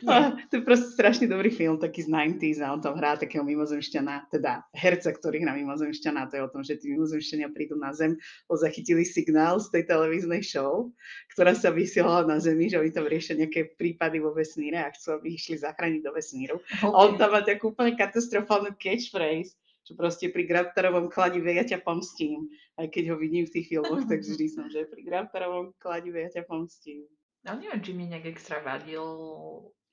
[0.00, 0.32] Yeah.
[0.48, 4.32] to je proste strašne dobrý film, taký z 90s a on tam hrá takého mimozemšťana,
[4.32, 8.16] teda herca, ktorý hrá mimozemšťana, to je o tom, že tí mimozemšťania prídu na zem,
[8.48, 10.88] ho zachytili signál z tej televíznej show,
[11.36, 15.20] ktorá sa vysielala na Zemi, že oni tam riešia nejaké prípady vo vesmíre a chcú,
[15.20, 16.56] aby išli zachrániť do vesmíru.
[16.80, 16.90] Okay.
[16.90, 21.82] A on tam má takú úplne katastrofálnu catchphrase, že proste pri Graftarovom kladive ja ťa
[21.82, 22.46] pomstím.
[22.78, 26.30] Aj keď ho vidím v tých filmoch, tak vždy som, že pri Graftarovom kladive ja
[26.40, 27.04] ťa pomstím.
[27.40, 29.04] Ja neviem, či mi nejak extra vadil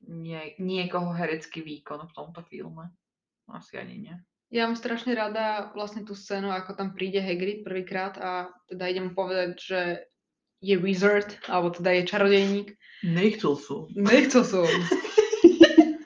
[0.04, 2.92] nie, niekoho herecký výkon v tomto filme.
[3.48, 4.16] Asi ani nie.
[4.52, 9.12] Ja mám strašne rada vlastne tú scénu, ako tam príde Hagrid prvýkrát a teda idem
[9.12, 9.80] povedať, že
[10.64, 12.68] je wizard, alebo teda je čarodejník.
[13.04, 13.92] Nechcel som.
[13.96, 14.68] Nechcel som.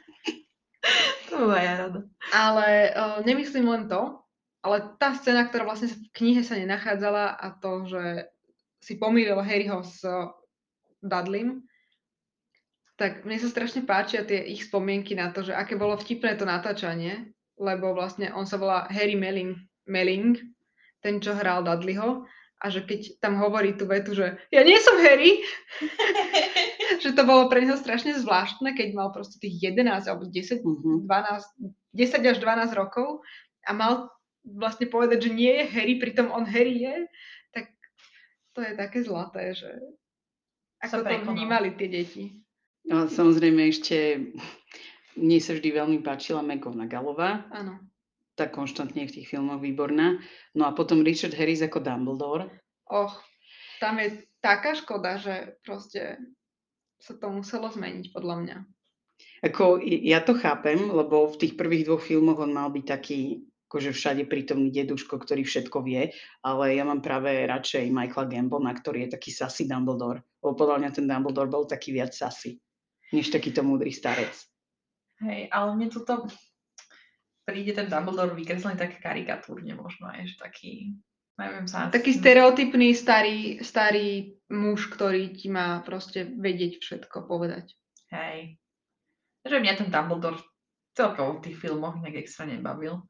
[1.29, 1.99] to má ja rada.
[2.33, 4.21] Ale uh, nemyslím len to,
[4.61, 8.29] ale tá scéna, ktorá vlastne v knihe sa nenachádzala a to, že
[8.81, 10.01] si pomýlil Harryho s
[11.01, 11.65] Dudleym,
[13.01, 16.45] tak mne sa strašne páčia tie ich spomienky na to, že aké bolo vtipné to
[16.45, 19.57] natáčanie, lebo vlastne on sa volá Harry Melling,
[19.89, 20.37] Melling
[21.01, 22.29] ten, čo hral Dudleyho,
[22.61, 25.41] a že keď tam hovorí tú vetu, že ja nie som Harry,
[27.03, 31.09] že to bolo pre neho strašne zvláštne, keď mal proste tých 11 alebo 10, Mhm.
[31.09, 31.41] 12,
[31.97, 33.25] 10 až 12 rokov
[33.65, 34.13] a mal
[34.45, 36.95] vlastne povedať, že nie je Harry, pritom on Harry je,
[37.49, 37.73] tak
[38.53, 39.69] to je také zlaté, že
[40.81, 42.23] ako to vnímali tie deti.
[42.89, 43.97] A samozrejme ešte
[45.15, 47.77] mne sa vždy veľmi páčila McGonagallová, Áno.
[48.33, 50.17] tá konštantne v tých filmoch výborná.
[50.57, 52.49] No a potom Richard Harris ako Dumbledore.
[52.89, 53.13] Och,
[53.77, 56.17] tam je taká škoda, že proste
[57.01, 58.57] sa to muselo zmeniť podľa mňa.
[59.45, 63.95] Ako, ja to chápem, lebo v tých prvých dvoch filmoch on mal byť taký akože
[63.95, 66.11] všade prítomný deduško, ktorý všetko vie,
[66.43, 70.19] ale ja mám práve radšej Michaela Gambona, ktorý je taký sassy Dumbledore.
[70.43, 72.59] Lebo podľa mňa ten Dumbledore bol taký viac sassy,
[73.15, 74.35] než takýto múdry starec.
[75.23, 76.27] Hej, ale mne toto
[77.47, 80.71] príde ten Dumbledore vykreslený tak karikatúrne možno aj, že taký,
[81.39, 81.87] neviem sa...
[81.87, 87.71] Taký stereotypný starý, starý muž, ktorý ti má proste vedieť všetko povedať.
[88.11, 88.59] Hej.
[89.47, 90.43] Že mňa ten Dumbledore
[90.91, 93.07] celkovo v tých filmoch nejak extra nebavil.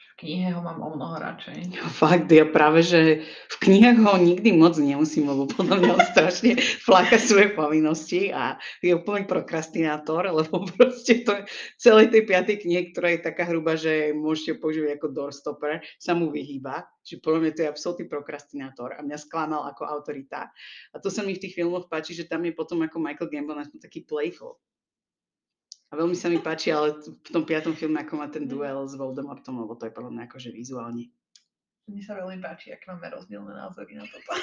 [0.00, 1.80] V knihe ho mám o mnoho radšej.
[1.96, 7.16] Fakt, ja práve, že v knihách ho nikdy moc nemusím, lebo podľa mňa strašne fláka
[7.16, 11.44] svoje povinnosti a je úplný prokrastinátor, lebo proste to
[11.80, 16.28] celej tej piatej knihe, ktorá je taká hruba, že môžete používať ako doorstopper, sa mu
[16.28, 16.84] vyhýba.
[17.00, 20.52] Že podľa mňa to je absolútny prokrastinátor a mňa sklamal ako autorita.
[20.92, 23.64] A to sa mi v tých filmoch páči, že tam je potom ako Michael Gambon
[23.80, 24.60] taký playful.
[25.90, 28.94] A veľmi sa mi páči, ale v tom piatom filme, ako má ten duel s
[28.94, 31.10] Voldemortom, lebo to je podľa mňa akože vizuálne
[31.90, 34.30] Mne sa veľmi páči, aké máme rozdielne názory na toto.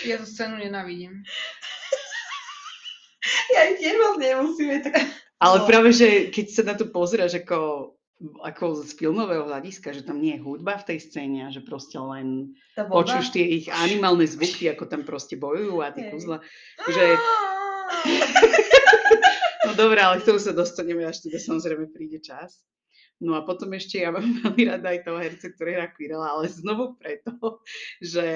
[0.00, 1.20] Ja tú scénu nenávidím.
[3.52, 4.96] Ja ich tiež moc nemusíme, tak...
[5.40, 5.66] Ale No.
[5.68, 7.92] práve, že keď sa na to pozrieš ako,
[8.44, 11.96] ako z filmového hľadiska, že tam nie je hudba v tej scéne a že proste
[11.96, 16.40] len počuješ tie ich animálne zvuky, ako tam proste bojujú a tie kuzla.
[16.88, 17.04] Že,
[19.80, 22.60] dobré, ale k tomu sa dostaneme, až teda samozrejme príde čas.
[23.20, 26.48] No a potom ešte ja mám veľmi rada aj toho herca, ktorý hrá Quirrella, ale
[26.48, 27.60] znovu preto,
[28.12, 28.26] že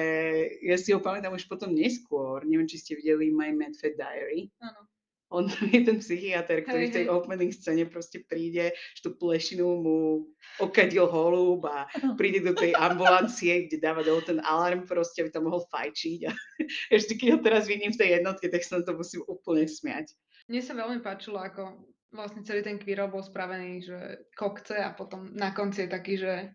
[0.61, 2.45] ja si ho pamätám už potom neskôr.
[2.45, 4.53] Neviem, či ste videli My Mad Fat Diary.
[4.61, 4.85] Áno.
[5.33, 7.11] On tam je ten psychiatr, ktorý Hej, v tej hej.
[7.11, 10.29] opening scéne proste príde, že tú plešinu mu
[10.61, 15.49] okadil holub a príde do tej ambulancie, kde dáva dole ten alarm proste, aby tam
[15.49, 16.19] mohol fajčiť.
[16.29, 16.31] A
[16.95, 20.13] ešte keď ho teraz vidím v tej jednotke, tak sa to musím úplne smiať.
[20.45, 23.97] Mne sa veľmi páčilo, ako vlastne celý ten Quirrell bol spravený, že
[24.37, 26.53] kokce a potom na konci je taký, že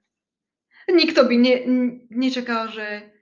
[0.89, 1.57] nikto by ne,
[2.09, 3.13] nečakal, že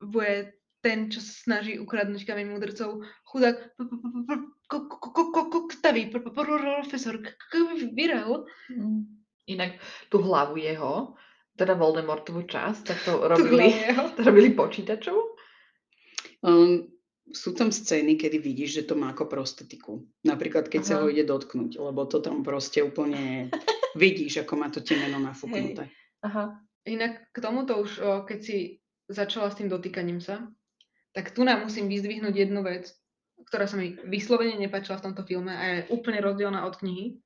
[0.00, 3.76] bude ten, čo sa snaží ukradnúť kameň mudrcov, chudák
[4.70, 7.20] koktavý pr- pr- pr- profesor
[7.52, 8.48] Quirrell.
[8.72, 9.04] Mm.
[9.50, 11.18] Inak tú hlavu jeho,
[11.58, 13.76] teda Voldemortovú časť, tak to robili,
[14.16, 15.18] to robili počítačov.
[16.40, 16.88] Um,
[17.30, 20.04] sú tam scény, kedy vidíš, že to má ako prostetiku.
[20.26, 21.02] Napríklad, keď sa Aha.
[21.02, 23.48] ho ide dotknúť, lebo to tam proste úplne
[24.02, 25.90] vidíš, ako má to temeno nafúknuté.
[26.26, 26.58] Aha.
[26.84, 28.56] Inak k tomuto už, keď si
[29.10, 30.48] začala s tým dotýkaním sa,
[31.12, 32.88] tak tu nám musím vyzdvihnúť jednu vec,
[33.50, 37.18] ktorá sa mi vyslovene nepáčila v tomto filme a je úplne rozdielna od knihy,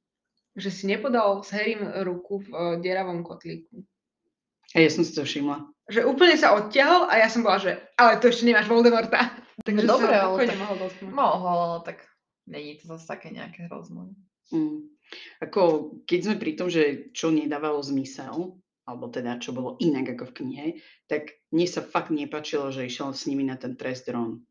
[0.56, 3.84] že si nepodal s Harrym ruku v deravom kotlíku.
[4.74, 5.70] A ja som si to všimla.
[5.86, 9.43] Že úplne sa odťahol a ja som bola, že ale to ešte nemáš Voldemorta.
[9.62, 11.12] Takže Dobre, ale tak- mohol dotknúť.
[11.14, 11.98] Mohol, ale tak
[12.50, 14.10] není to zase také nejaké hrozné.
[14.50, 14.90] Mm.
[15.44, 15.62] Ako,
[16.08, 20.36] keď sme pri tom, že čo nedávalo zmysel, alebo teda čo bolo inak ako v
[20.42, 20.66] knihe,
[21.08, 24.44] tak mne sa fakt nepačilo, že išiel s nimi na ten trest dron.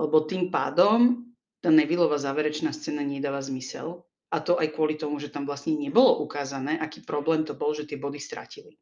[0.00, 1.28] Lebo tým pádom
[1.60, 4.08] tá Nevilleová záverečná scéna nedáva zmysel.
[4.30, 7.84] A to aj kvôli tomu, že tam vlastne nebolo ukázané, aký problém to bol, že
[7.84, 8.78] tie body stratili.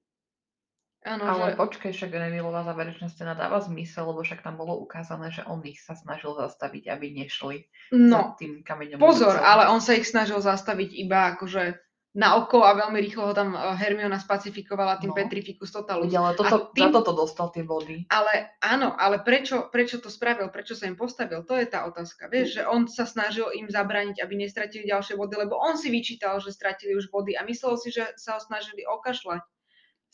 [1.00, 1.56] Áno, Ale že...
[1.56, 5.78] počkaj, však Nevilleová záverečná scéna dáva zmysel, lebo však tam bolo ukázané, že on ich
[5.78, 7.56] sa snažil zastaviť, aby nešli
[7.92, 8.98] No, za tým kameňom.
[8.98, 9.46] pozor, mudrcov.
[9.46, 11.78] ale on sa ich snažil zastaviť iba akože
[12.11, 15.16] na oko a veľmi rýchlo ho tam eh, Hermiona spacifikovala tým No.
[15.16, 16.11] Petrificus Totalus.
[16.11, 18.11] Ale toto, A tým- za toto dostal tie body.
[18.11, 22.26] Ale áno, ale prečo, prečo to spravil, prečo sa im postavil, to je tá otázka.
[22.26, 26.40] Vieš, že on sa snažil im zabrániť, aby nestratili ďalšie body, lebo on si vyčítal,
[26.40, 29.44] že stratili už body a myslel si, že sa ho snažili okašľať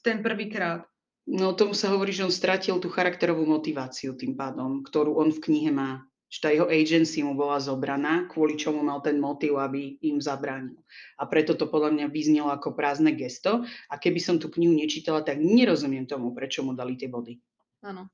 [0.05, 0.85] ten prvýkrát.
[1.25, 5.41] No tomu sa hovorí, že on stratil tú charakterovú motiváciu tým pádom, ktorú on v
[5.41, 6.05] knihe má.
[6.29, 10.77] Že tá jeho agency mu bola zobraná, kvôli čomu mal ten motiv, aby im zabránil.
[11.17, 13.65] A preto to podľa mňa vyznelo ako prázdne gesto.
[13.89, 17.39] A keby som tú knihu nečítala, tak nerozumiem tomu, prečo mu dali tie body.
[17.87, 18.11] Áno.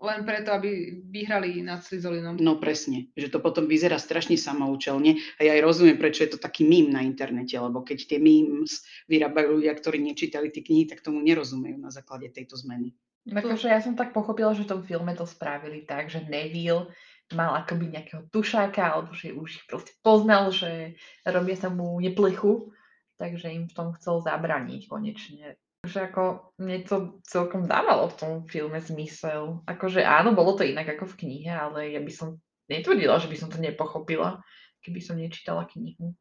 [0.00, 2.40] Len preto, aby vyhrali nad Slizolinom.
[2.40, 6.38] No presne, že to potom vyzerá strašne samoučelne a ja aj rozumiem, prečo je to
[6.40, 8.80] taký mím na internete, lebo keď tie memes
[9.12, 12.96] vyrábajú ľudia, ktorí nečítali tie knihy, tak tomu nerozumejú na základe tejto zmeny.
[13.28, 16.88] Takže ja som tak pochopila, že v tom filme to spravili tak, že Neville
[17.36, 20.96] mal akoby nejakého tušáka, alebo že už ich proste poznal, že
[21.28, 22.72] robia sa mu neplechu,
[23.20, 25.60] takže im v tom chcel zabraniť konečne.
[25.80, 29.64] Takže ako mne to celkom dávalo v tom filme zmysel.
[29.64, 32.36] Akože áno, bolo to inak ako v knihe, ale ja by som
[32.68, 34.44] netvrdila, že by som to nepochopila,
[34.84, 36.12] keby som nečítala knihu.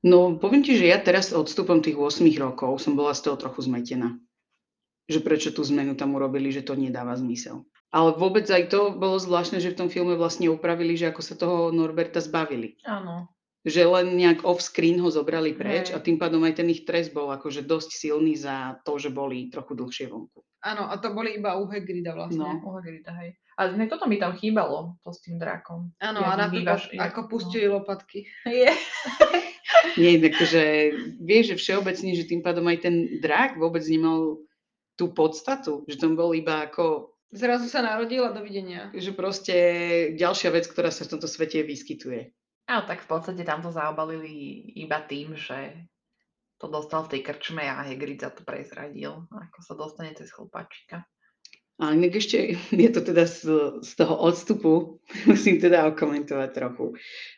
[0.00, 3.68] No, poviem ti, že ja teraz odstupom tých 8 rokov som bola z toho trochu
[3.68, 4.16] zmetená.
[5.08, 7.64] Že prečo tú zmenu tam urobili, že to nedáva zmysel.
[7.90, 11.34] Ale vôbec aj to bolo zvláštne, že v tom filme vlastne upravili, že ako sa
[11.34, 12.78] toho Norberta zbavili.
[12.86, 13.28] Áno.
[13.60, 17.28] Že len nejak off-screen ho zobrali preč a tým pádom aj ten ich trest bol
[17.28, 20.40] akože dosť silný za to, že boli trochu dlhšie vonku.
[20.64, 22.40] Áno, a to boli iba u Hagrida vlastne.
[22.40, 22.56] No.
[22.64, 23.36] U Hagrida, hej.
[23.60, 25.92] A mne toto mi tam chýbalo, to s tým drakom.
[26.00, 27.28] Áno, Jak a napríklad bývaš- ako no.
[27.28, 28.18] pustili lopatky.
[28.48, 28.72] Je.
[30.00, 30.62] Nie, takže
[31.20, 34.40] vieš, že všeobecne, že tým pádom aj ten drak vôbec nemal
[34.96, 38.90] tú podstatu, že tam bol iba ako, Zrazu sa narodil a dovidenia.
[38.90, 39.54] že proste
[40.18, 42.34] ďalšia vec, ktorá sa v tomto svete vyskytuje.
[42.70, 45.90] Áno, tak v podstate tam to zaobalili iba tým, že
[46.62, 51.02] to dostal v tej krčme a Hagrid za to prezradil, ako sa dostane cez chlpačika.
[51.80, 53.42] A inak ešte je to teda z,
[53.82, 55.02] z toho odstupu,
[55.32, 56.86] musím teda okomentovať trochu,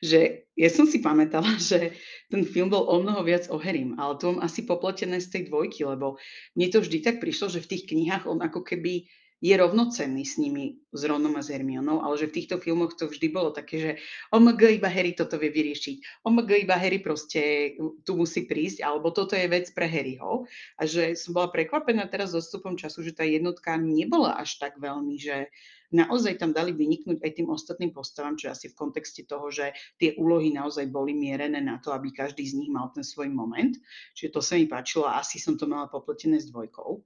[0.04, 1.96] že ja som si pamätala, že
[2.28, 5.42] ten film bol o mnoho viac o Harrym, ale to mám asi popletené z tej
[5.48, 6.20] dvojky, lebo
[6.58, 9.08] mne to vždy tak prišlo, že v tých knihách on ako keby
[9.42, 13.10] je rovnocenný s nimi, s Ronom a s Hermionou, ale že v týchto filmoch to
[13.10, 13.90] vždy bolo také, že
[14.30, 17.74] OMG iba Harry toto vie vyriešiť, OMG iba Harry proste
[18.06, 20.46] tu musí prísť, alebo toto je vec pre Harryho.
[20.78, 24.78] A že som bola prekvapená teraz s odstupom času, že tá jednotka nebola až tak
[24.78, 25.50] veľmi, že
[25.92, 30.16] naozaj tam dali vyniknúť aj tým ostatným postavám, čo asi v kontexte toho, že tie
[30.16, 33.76] úlohy naozaj boli mierené na to, aby každý z nich mal ten svoj moment.
[34.16, 37.04] Čiže to sa mi páčilo a asi som to mala popletené s dvojkou.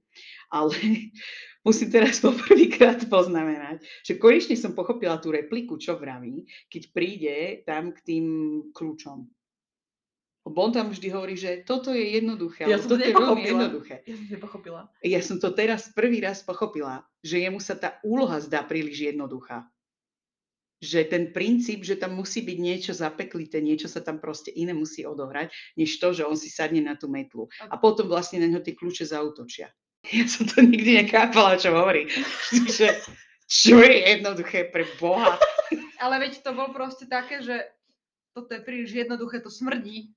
[0.55, 0.73] Ale
[1.67, 7.93] musím teraz poprvýkrát poznamenať, že konečne som pochopila tú repliku, čo vraví, keď príde tam
[7.93, 8.25] k tým
[8.73, 9.36] kľúčom.
[10.47, 13.43] Lebo on tam vždy hovorí, že toto je jednoduché, Ja som to toto je veľmi
[13.43, 13.95] jednoduché.
[14.07, 14.81] Ja som nepochopila.
[15.03, 19.67] Ja som to teraz prvý raz pochopila, že jemu sa tá úloha zdá príliš jednoduchá.
[20.79, 25.03] Že ten princíp, že tam musí byť niečo zapeklité, niečo sa tam proste iné musí
[25.03, 27.51] odohrať, než to, že on si sadne na tú metlu.
[27.67, 29.75] A potom vlastne na ňo tie kľúče zautočia.
[30.15, 32.07] Ja som to nikdy nechápala, čo hovorí.
[32.77, 32.95] Že,
[33.51, 35.35] čo je jednoduché pre Boha?
[35.99, 37.67] Ale veď to bol proste také, že
[38.31, 40.15] toto je príliš jednoduché, to smrdí.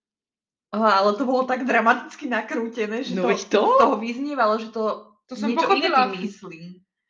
[0.69, 3.62] Ale to bolo tak dramaticky nakrútené, že No to, veď to?
[3.65, 4.84] z toho vyznívalo, že to,
[5.25, 5.99] To som niečo iné pochopila.
[6.05, 6.62] tým myslí.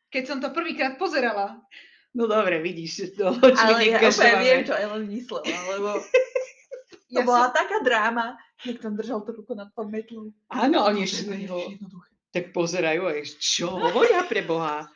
[0.10, 1.60] Keď som to prvýkrát pozerala.
[2.10, 5.46] No dobre, vidíš, že to Ale ja úplne viem, čo Ellen myslela,
[5.76, 5.90] lebo
[7.12, 10.34] to Ja bola taká dráma, keď tam držal tú ruku nad tou metlou.
[10.48, 12.10] Áno, oni ešte jednoduché.
[12.32, 14.90] tak pozerajú a ešte, čo hovoria pre Boha?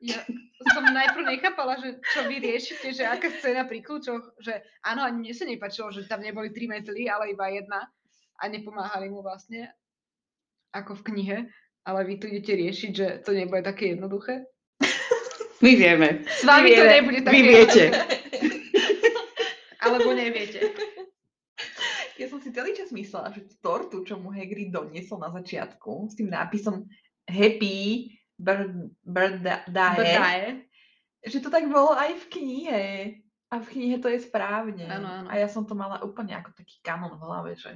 [0.00, 0.24] Ja
[0.72, 5.24] som najprv nechápala, že čo vy riešite, že aká scéna pri kľúčoch, že áno, ani
[5.24, 7.88] mne sa nepačilo, že tam neboli tri metly, ale iba jedna
[8.40, 9.72] a nepomáhali mu vlastne,
[10.72, 11.38] ako v knihe,
[11.84, 14.44] ale vy tu idete riešiť, že to nebude také jednoduché.
[15.60, 16.24] My vieme.
[16.24, 17.84] S vami to vieme, nebude také vy viete.
[19.84, 20.72] Alebo neviete.
[22.20, 26.20] Ja som si celý čas myslela, že tortu, čo mu Hagrid doniesol na začiatku, s
[26.20, 26.84] tým nápisom
[27.24, 30.64] Happy Brdaje.
[31.20, 32.84] že to tak bolo aj v knihe.
[33.50, 34.86] A v knihe to je správne.
[34.86, 35.28] Áno, áno.
[35.28, 37.74] A ja som to mala úplne ako taký kanon v hlave, že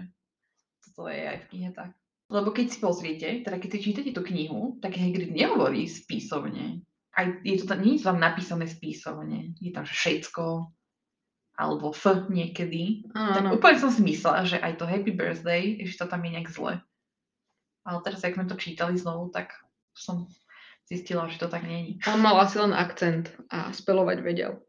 [0.87, 1.91] toto je aj v knihe tak.
[2.31, 6.87] Lebo keď si pozriete, teda keď si čítate tú knihu, tak Hagrid nehovorí spísovne.
[7.15, 9.59] Aj je to tam, nie je to tam napísané spísovne.
[9.59, 10.71] Je tam všetko,
[11.55, 13.07] alebo F niekedy.
[13.15, 13.55] Tak Áno.
[13.55, 16.83] úplne som si myslela, že aj to Happy Birthday, že to tam je nejak zle.
[17.85, 19.55] Ale teraz, ak sme to čítali znovu, tak
[19.95, 20.27] som
[20.89, 21.99] zistila, že to tak není.
[22.07, 24.61] On mal asi len akcent a spelovať vedel.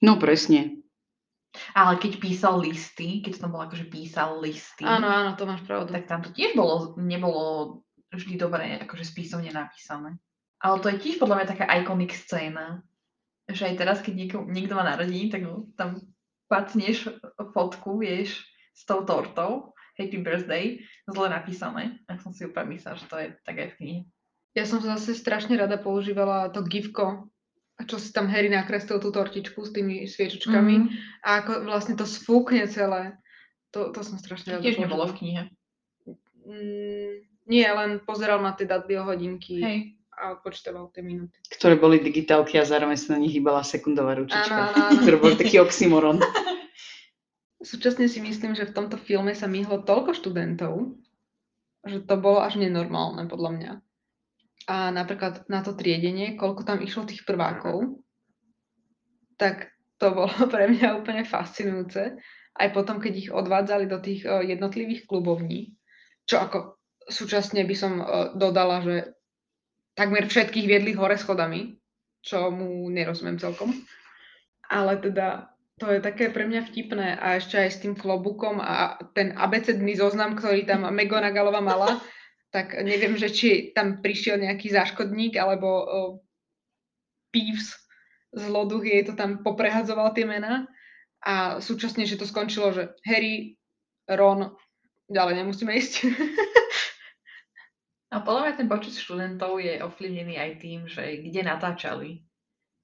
[0.00, 0.80] No presne.
[1.72, 5.88] Ale keď písal listy, keď som bola akože písal listy, Áno, áno, to máš pravdu.
[5.88, 7.80] tak tam to tiež bolo, nebolo
[8.12, 10.20] vždy dobre akože spísovne napísané.
[10.60, 12.84] Ale to je tiež podľa mňa taká iconic scéna,
[13.48, 15.48] že aj teraz, keď niekto, niekto má narodení, tak
[15.80, 16.00] tam
[16.48, 17.08] pacneš
[17.56, 18.44] fotku, vieš,
[18.76, 22.04] s tou tortou, happy birthday, zle napísané.
[22.04, 24.00] Tak som si úplne myslela, že to je tak aj v knihe.
[24.56, 27.28] Ja som zase strašne rada používala to gifko,
[27.76, 30.88] a čo si tam Harry nakreslil tú tortičku s tými sviečočkami Mm,
[31.20, 33.20] a ako vlastne to sfúkne celé.
[33.76, 35.42] To, to som strašne rada tiež nebolo v knihe.
[36.48, 37.12] Mm,
[37.44, 39.78] nie, len pozeral na tie datlio hodinky Hej.
[40.16, 41.36] a počítaval tie minúty.
[41.52, 44.72] Ktoré boli digitálky a zároveň sa na nich hýbala sekundová ručička.
[44.72, 45.00] Áno, áno, áno.
[45.04, 46.16] Ktorý bol taký oxymoron.
[47.70, 50.96] Súčasne si myslím, že v tomto filme sa myhlo toľko študentov,
[51.84, 53.72] že to bolo až nenormálne podľa mňa.
[54.66, 58.02] A napríklad na to triedenie, koľko tam išlo tých prvákov,
[59.38, 62.18] tak to bolo pre mňa úplne fascinujúce.
[62.56, 65.76] Aj potom, keď ich odvádzali do tých uh, jednotlivých klubovní,
[66.24, 69.12] čo ako súčasne by som uh, dodala, že
[69.94, 71.76] takmer všetkých viedli hore schodami,
[72.24, 73.72] čo mu nerozumiem celkom.
[74.66, 78.96] Ale teda to je také pre mňa vtipné a ešte aj s tým klobukom a
[79.12, 82.00] ten abecedný zoznam, ktorý tam Megonagalova mala,
[82.54, 86.10] tak neviem, že či tam prišiel nejaký záškodník alebo uh,
[87.34, 87.74] Peeves
[88.36, 90.68] z Loduch jej to tam poprehadzoval tie mená
[91.24, 93.58] a súčasne, že to skončilo, že Harry,
[94.06, 94.54] Ron,
[95.10, 95.94] ďalej nemusíme ísť.
[98.14, 102.22] A podľa mňa ten počet študentov je ovplyvnený aj tým, že kde natáčali.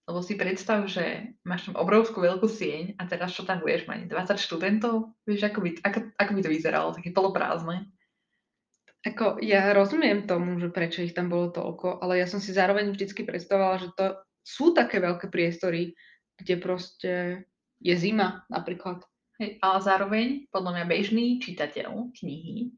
[0.03, 4.11] Lebo si predstav, že máš tam obrovskú veľkú sieň a teraz čo tam budeš mať?
[4.11, 5.15] 20 študentov?
[5.23, 6.91] Vieš, ako by, ako, ako by to vyzeralo?
[6.91, 7.87] Také poloprázdne.
[9.03, 12.95] Ako, ja rozumiem tomu, že prečo ich tam bolo toľko, ale ja som si zároveň
[12.95, 14.07] vždycky predstavovala, že to
[14.47, 15.99] sú také veľké priestory,
[16.39, 17.13] kde proste
[17.83, 19.03] je zima napríklad.
[19.43, 22.71] Hej, ale zároveň, podľa mňa bežný čitateľ knihy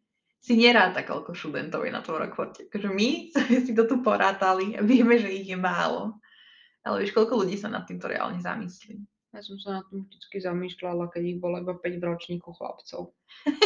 [0.44, 2.68] si neráta, koľko študentov je na tom Rockforte.
[2.72, 3.08] Takže my
[3.68, 6.16] si to tu porátali a vieme, že ich je málo.
[6.84, 8.96] Ale vieš, koľko ľudí sa nad týmto reálne zamyslí?
[9.32, 13.16] Ja som sa nad tým vždy zamýšľala, keď ich bolo iba 5 v ročníku chlapcov.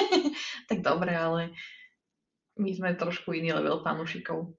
[0.71, 1.55] tak dobre, ale
[2.59, 4.53] my sme trošku iný level fanúšikov.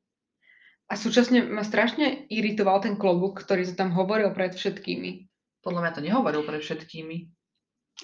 [0.89, 5.29] A súčasne ma strašne iritoval ten klobúk, ktorý sa tam hovoril pred všetkými.
[5.61, 7.29] Podľa mňa to nehovoril pred všetkými.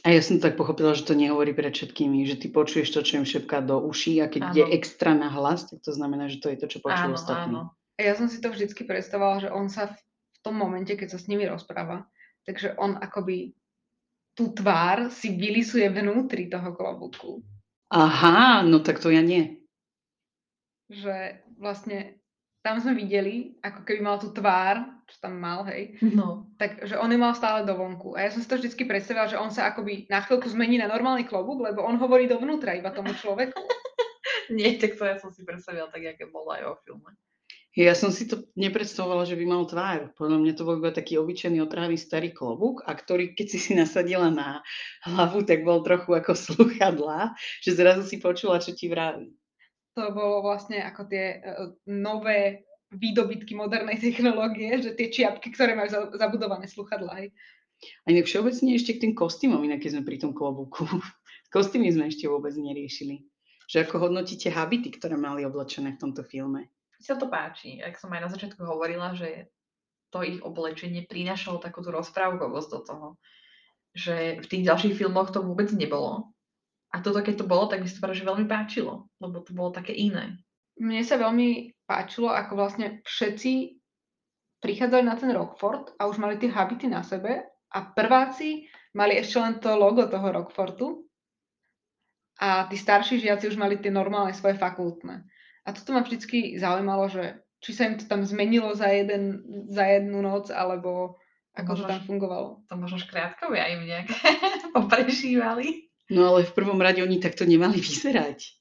[0.03, 3.23] A ja som tak pochopila, že to nehovorí pred všetkými, že ty počuješ to, čo
[3.23, 4.51] im šepká do uší a keď Áno.
[4.53, 7.55] ide extra na hlas, tak to znamená, že to je to, čo počujú Áno, ostatní.
[7.55, 7.61] áno.
[7.95, 9.95] A ja som si to vždycky predstavovala, že on sa v
[10.35, 12.05] v tom momente, keď sa s nimi rozpráva,
[12.43, 13.55] takže on akoby
[14.35, 17.39] tú tvár si vylisuje vnútri toho klobúku.
[17.89, 19.63] Aha, no tak to ja nie.
[20.89, 22.19] Že vlastne
[22.65, 26.49] tam sme videli, ako keby mal tú tvár, čo tam mal, hej, No.
[26.57, 28.17] takže on ju mal stále dovonku.
[28.17, 30.89] A ja som si to vždycky predstavila, že on sa akoby na chvíľku zmení na
[30.89, 33.61] normálny klobúk, lebo on hovorí dovnútra iba tomu človeku.
[34.57, 37.13] Nie, tak to ja som si predstavila tak, aké bolo aj o filme.
[37.75, 40.15] Ja som si to nepredstavovala, že by mal tvár.
[40.15, 43.71] Podľa mňa to bol iba taký obyčajný otrhavý starý klobúk, a ktorý, keď si si
[43.75, 44.63] nasadila na
[45.03, 49.29] hlavu, tak bol trochu ako sluchadla, že zrazu si počula, čo ti vraví.
[49.95, 55.89] To bolo vlastne ako tie uh, nové výdobytky modernej technológie, že tie čiapky, ktoré majú
[55.91, 57.23] za- zabudované sluchadlá.
[57.23, 57.29] Hej.
[58.07, 60.87] A inak všeobecne ešte k tým kostýmom, inak keď sme pri tom klobúku.
[61.55, 63.23] Kostýmy sme ešte vôbec neriešili.
[63.65, 66.69] Že ako hodnotíte habity, ktoré mali oblečené v tomto filme?
[66.69, 67.81] Mi sa to páči.
[67.81, 69.49] Ak som aj na začiatku hovorila, že
[70.13, 73.07] to ich oblečenie prinášalo takúto rozprávkovosť do toho.
[73.95, 76.34] Že v tých ďalších filmoch to vôbec nebolo.
[76.95, 79.11] A toto, keď to bolo, tak mi sa to že veľmi páčilo.
[79.19, 80.39] Lebo to bolo také iné.
[80.79, 83.75] Mne sa veľmi páčilo, ako vlastne všetci
[84.63, 88.65] prichádzali na ten Rockford a už mali tie habity na sebe a prváci
[88.95, 91.03] mali ešte len to logo toho Rockfortu
[92.39, 95.23] a tí starší žiaci už mali tie normálne svoje fakultné.
[95.63, 99.83] A toto ma vždycky zaujímalo, že či sa im to tam zmenilo za, jeden, za
[99.87, 101.19] jednu noc, alebo
[101.55, 102.47] ako to Možno, tam že- fungovalo.
[102.67, 104.07] To možno škrátkovia im nejak
[104.75, 105.87] poprežívali.
[106.11, 108.55] No ale v prvom rade oni takto nemali vyzerať.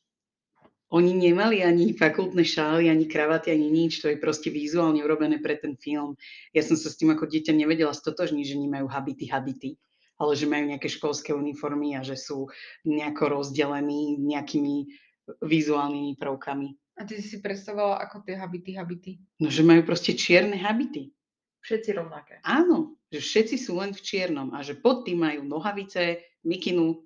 [0.95, 3.99] Oni nemali ani fakultné šály, ani kravaty, ani nič.
[4.05, 6.14] To je proste vizuálne urobené pre ten film.
[6.55, 9.74] Ja som sa s tým ako dieťa nevedela stotožniť, že nemajú habity, habity,
[10.22, 12.47] ale že majú nejaké školské uniformy a že sú
[12.86, 14.86] nejako rozdelení nejakými
[15.42, 16.68] vizuálnymi prvkami.
[16.95, 19.12] A ty si predstavovala, ako tie habity, habity.
[19.42, 21.11] No, že majú proste čierne habity.
[21.64, 22.38] Všetci rovnaké.
[22.47, 27.03] Áno, že všetci sú len v čiernom a že pod tým majú nohavice, mikinu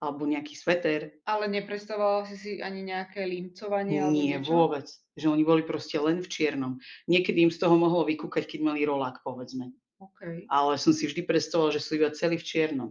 [0.00, 1.20] alebo nejaký sveter.
[1.28, 4.48] Ale nepredstavovala si si ani nejaké límcovanie alebo Nie, niečo?
[4.48, 4.86] vôbec.
[5.20, 6.80] Že oni boli proste len v čiernom.
[7.04, 9.76] Niekedy im z toho mohlo vykúkať, keď mali rolák, povedzme.
[10.00, 10.48] Okay.
[10.48, 12.90] Ale som si vždy predstavovala, že sú iba celí v čiernom.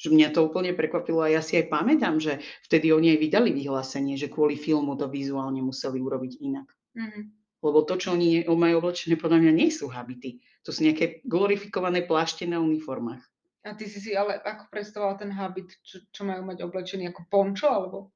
[0.00, 3.50] Že mňa to úplne prekvapilo a ja si aj pamätám, že vtedy oni aj vydali
[3.52, 6.68] vyhlásenie, že kvôli filmu to vizuálne museli urobiť inak.
[6.96, 7.20] Mhm.
[7.60, 10.40] Lebo to, čo oni majú oblečené, podľa mňa nie sú habity.
[10.64, 13.20] To sú nejaké glorifikované plášte na uniformách.
[13.66, 17.26] A ty si si ale ako predstavovala ten habit, čo, čo majú mať oblečený ako
[17.26, 18.14] pončo, alebo?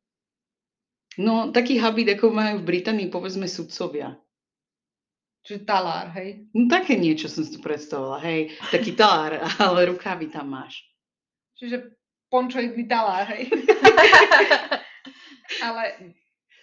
[1.19, 4.15] No, taký habit, ako majú v Británii, povedzme, sudcovia.
[5.43, 6.47] Čiže talár, hej?
[6.55, 10.87] No také niečo som si tu predstavovala, hej, taký talár, ale rukávy tam máš.
[11.59, 11.99] Čiže
[12.31, 13.51] pončoidný talár, hej?
[15.67, 16.15] ale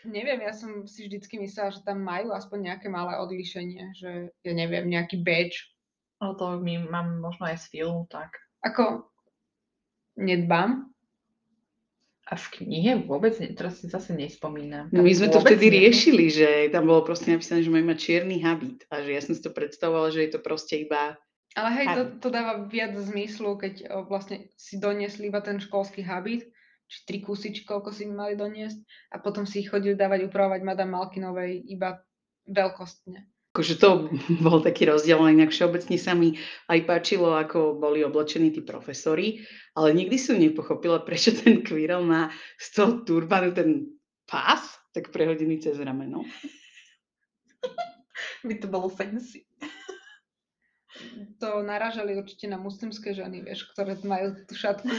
[0.08, 4.54] neviem, ja som si vždycky myslela, že tam majú aspoň nejaké malé odlišenie, že ja
[4.56, 5.76] neviem, nejaký badge.
[6.24, 8.47] Ale to my máme možno aj z filmu, tak.
[8.66, 9.06] Ako
[10.18, 10.90] nedbám,
[12.28, 14.92] A v knihe vôbec, teraz si zase nespomínam.
[14.92, 18.00] No my sme to vtedy nie- riešili, že tam bolo proste napísané, že majú mať
[18.04, 21.16] čierny habit a že ja som si to predstavovala, že je to proste iba
[21.56, 26.04] Ale hej, to, to dáva viac zmyslu, keď o, vlastne si doniesli iba ten školský
[26.04, 26.52] habit,
[26.92, 28.84] či tri kusičky, koľko si mali doniesť,
[29.16, 32.04] a potom si ich chodili dávať upravovať Madame Malkinovej iba
[32.44, 33.24] veľkostne.
[33.58, 34.14] Akože to
[34.46, 36.38] bol taký rozdiel, ale inak všeobecne sa mi
[36.70, 39.42] aj páčilo, ako boli oblečení tí profesori,
[39.74, 42.30] ale nikdy som nepochopila, prečo ten Quirrell má
[42.62, 43.98] z toho turbanu ten
[44.30, 44.62] pás
[44.94, 46.22] tak prehodený cez rameno.
[48.46, 49.50] By to bolo fancy.
[51.42, 54.90] To naražali určite na muslimské ženy, vieš, ktoré majú tú šatku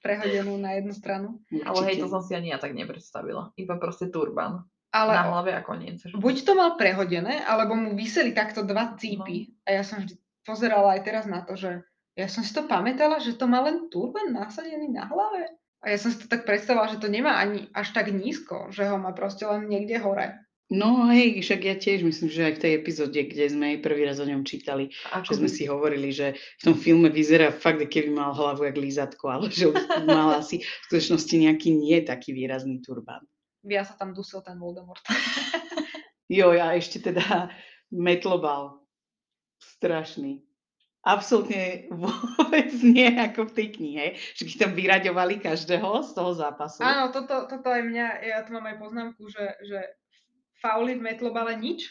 [0.00, 1.28] prehodenú na jednu stranu.
[1.52, 2.12] Ale hej, to Určite.
[2.16, 3.52] som si ani ja tak nepredstavila.
[3.60, 4.64] Iba proste turban.
[4.90, 6.02] Ale Na hlave a koniec.
[6.02, 9.54] buď to mal prehodené, alebo mu vyseli takto dva cípy.
[9.62, 11.86] A ja som vždy pozerala aj teraz na to, že
[12.18, 15.46] ja som si to pamätala, že to má len turban nasadený na hlave.
[15.80, 18.84] A ja som si to tak predstavovala, že to nemá ani až tak nízko, že
[18.84, 20.36] ho má proste len niekde hore.
[20.70, 24.06] No hej, však ja tiež myslím, že aj v tej epizóde, kde sme aj prvý
[24.06, 26.26] raz o ňom čítali, Ako že sme by- si hovorili, že
[26.58, 29.66] v tom filme vyzerá fakt, keby mal hlavu jak lízatko, ale že
[30.06, 33.22] mal asi v skutočnosti nejaký nie taký výrazný turbán.
[33.68, 35.04] Ja sa tam dusil ten Voldemort.
[36.30, 37.50] Jo, ja ešte teda
[37.90, 38.78] metlobal.
[39.58, 40.46] Strašný.
[41.02, 44.06] Absolútne vôbec nie ako v tej knihe,
[44.38, 46.86] že by tam vyraďovali každého z toho zápasu.
[46.86, 49.80] Áno, toto, toto aj mňa, ja tu mám aj poznámku, že, že
[50.62, 51.90] fauly v metlobale nič.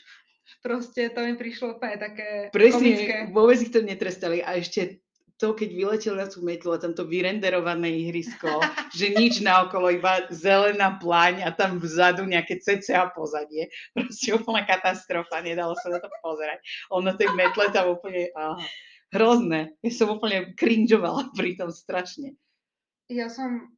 [0.61, 3.29] Proste to mi prišlo úplne také komické.
[3.29, 4.41] Presne, vôbec ich to netrestali.
[4.41, 5.03] A ešte
[5.39, 8.59] to, keď vyletel na tú metlu a tam to vyrenderované ihrisko,
[8.99, 13.71] že nič naokolo, iba zelená pláň a tam vzadu nejaké cca pozadie.
[13.95, 16.59] Proste úplná katastrofa, nedalo sa na to pozerať.
[16.91, 18.59] On na tej metle tam úplne, aha,
[19.15, 19.79] hrozné.
[19.79, 22.35] Ja som úplne cringeovala pri tom strašne.
[23.07, 23.71] Ja som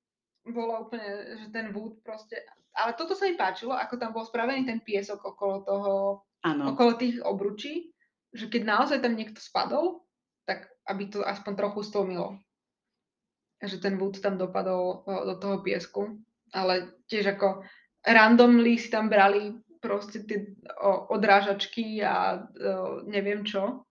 [0.43, 2.41] bola úplne, že ten Wood proste...
[2.73, 5.93] Ale toto sa mi páčilo, ako tam bol spravený ten piesok okolo toho,
[6.41, 7.93] Áno, okolo tých obručí,
[8.33, 10.01] že keď naozaj tam niekto spadol,
[10.45, 12.37] tak aby to aspoň trochu stlmilo.
[13.61, 16.17] Že ten Wood tam dopadol o, do toho piesku.
[16.51, 17.63] Ale tiež ako
[18.03, 20.51] randomly si tam brali proste tie
[21.13, 23.85] odrážačky a o, neviem čo.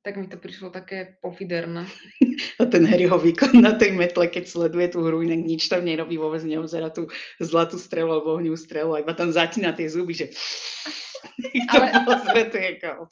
[0.00, 1.84] Tak mi to prišlo také pofiderné.
[2.60, 6.16] a ten Harryho výkon na tej metle, keď sleduje tú hru, inak nič tam nerobí,
[6.16, 10.32] vôbec neobzera tú zlatú strelu alebo ohňovú strelu, a iba tam zatína tie zuby, že
[11.68, 12.16] to Ale- bolo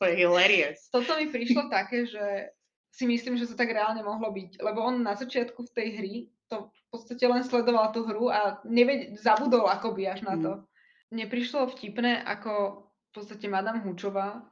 [0.01, 0.89] to je hilarious.
[0.89, 2.53] Toto mi prišlo také, že
[2.99, 4.59] si myslím, že to tak reálne mohlo byť.
[4.59, 6.14] Lebo on na začiatku v tej hry
[6.51, 10.53] to v podstate len sledoval tú hru a neved- zabudol akoby až na to.
[11.14, 14.42] Mne prišlo vtipné, ako v podstate Madame Hučová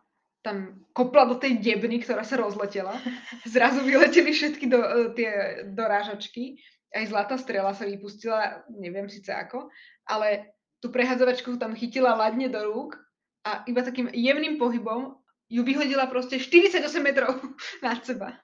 [0.46, 2.94] tam kopla do tej debny, ktorá sa rozletela.
[3.50, 5.30] Zrazu vyleteli všetky do, e, tie
[5.74, 6.62] dorážačky.
[6.94, 9.66] Aj zlatá strela sa vypustila, neviem síce ako,
[10.06, 12.94] ale tú prehadzovačku tam chytila ladne do rúk
[13.42, 17.38] a iba takým jemným pohybom ju vyhodila proste 48 metrov
[17.86, 18.34] nad seba.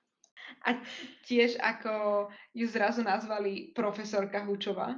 [0.63, 0.79] A
[1.27, 4.95] tiež ako ju zrazu nazvali profesorka Hučová.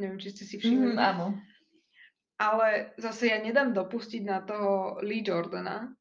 [0.00, 0.96] Neviem, či ste si všimli.
[0.96, 1.36] Mm, áno.
[2.40, 5.92] Ale zase ja nedám dopustiť na toho Lee Jordana,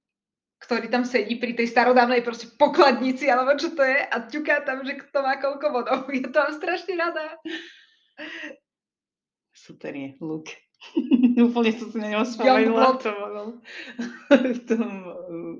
[0.63, 4.87] ktorý tam sedí pri tej starodávnej proste pokladnici, alebo čo to je, a ťuká tam,
[4.87, 6.07] že kto má koľko vodov.
[6.15, 7.35] Ja to mám strašne rada.
[9.51, 10.55] Super je, Luke.
[11.49, 12.97] Úplne som si na neho spomenula.
[13.01, 13.41] To bolo
[14.57, 15.55] v tom uh,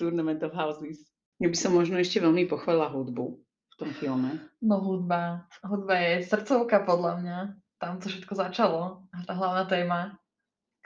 [0.00, 1.00] Tournament of Houses.
[1.36, 4.40] Ja by som možno ešte veľmi pochválila hudbu v tom filme.
[4.64, 5.44] No hudba.
[5.60, 7.38] Hudba je srdcovka podľa mňa.
[7.76, 9.04] Tam to všetko začalo.
[9.12, 10.16] A tá hlavná téma,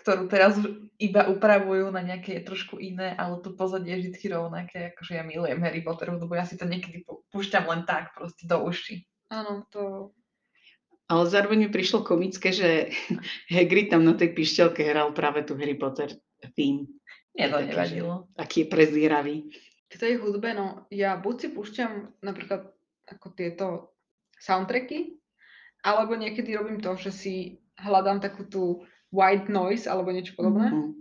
[0.02, 4.90] ktorú teraz už iba upravujú na nejaké trošku iné, ale to pozadie je vždy rovnaké.
[4.90, 8.58] Akože ja milujem Harry Potter hudbu, ja si to niekedy púšťam len tak, proste do
[8.66, 9.06] uši.
[9.30, 10.10] Áno, to...
[11.10, 12.94] Ale zároveň mi prišlo komické, že
[13.54, 16.14] Hagrid tam na tej pišťalke hral práve tu Harry Potter
[16.54, 16.86] theme.
[17.34, 18.14] Mne to Také, že- nevadilo.
[18.38, 19.36] Aký je prezieravý.
[19.90, 22.70] K tej hudbe, no, ja buď si púšťam napríklad
[23.10, 23.66] ako tieto
[24.38, 25.18] soundtracky,
[25.82, 27.34] alebo niekedy robím to, že si
[27.74, 28.64] hľadám takú tú
[29.10, 30.70] white noise alebo niečo podobné.
[30.70, 30.94] Mm.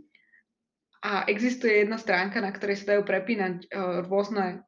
[1.06, 4.66] A existuje jedna stránka, na ktorej sa dajú prepínať uh, rôzne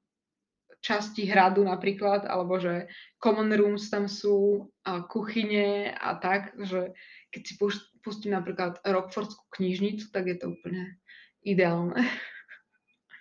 [0.82, 2.89] časti hradu napríklad, alebo že
[3.21, 6.97] common rooms tam sú, a kuchyne a tak, že
[7.29, 7.53] keď si
[8.01, 10.97] pustím napríklad Rockfordskú knižnicu, tak je to úplne
[11.45, 12.01] ideálne.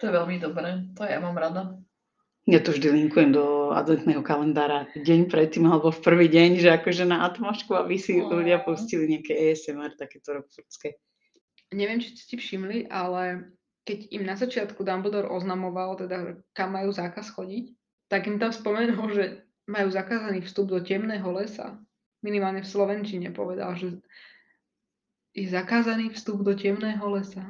[0.01, 0.89] To je veľmi dobré.
[0.97, 1.77] To ja mám rada.
[2.49, 7.05] Ja to vždy linkujem do adventného kalendára deň predtým alebo v prvý deň, že akože
[7.05, 8.33] na atmošku, aby si No.
[8.33, 10.97] ľudia pustili nejaké ASMR, takéto rockfordské.
[11.71, 13.53] Neviem, či ste všimli, ale
[13.85, 17.75] keď im na začiatku Dumbledore oznamoval, teda kam majú zákaz chodiť,
[18.11, 19.25] tak im tam spomenul, že
[19.71, 21.79] majú zakázaný vstup do temného lesa.
[22.21, 24.03] Minimálne v Slovenčine povedal, že
[25.33, 27.47] je zakázaný vstup do temného lesa.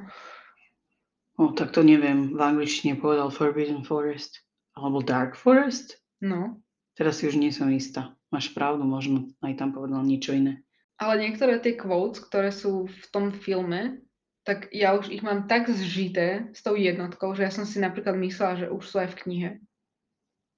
[1.40, 2.36] O, tak to neviem.
[2.36, 4.44] V angličtine povedal Forbidden Forest.
[4.76, 5.96] Alebo Dark Forest?
[6.20, 6.60] No.
[6.92, 8.12] Teraz si už nie som istá.
[8.28, 10.60] Máš pravdu, možno aj tam povedal niečo iné.
[11.00, 14.04] Ale niektoré tie quotes, ktoré sú v tom filme,
[14.50, 18.18] tak ja už ich mám tak zžité s tou jednotkou, že ja som si napríklad
[18.18, 19.50] myslela, že už sú aj v knihe.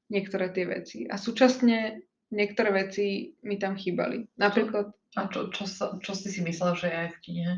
[0.08, 1.04] Niektoré tie veci.
[1.04, 2.00] A súčasne
[2.32, 4.32] niektoré veci mi tam chýbali.
[4.40, 7.52] Napríklad, A čo, čo, sa, čo si si myslela, že je aj v knihe?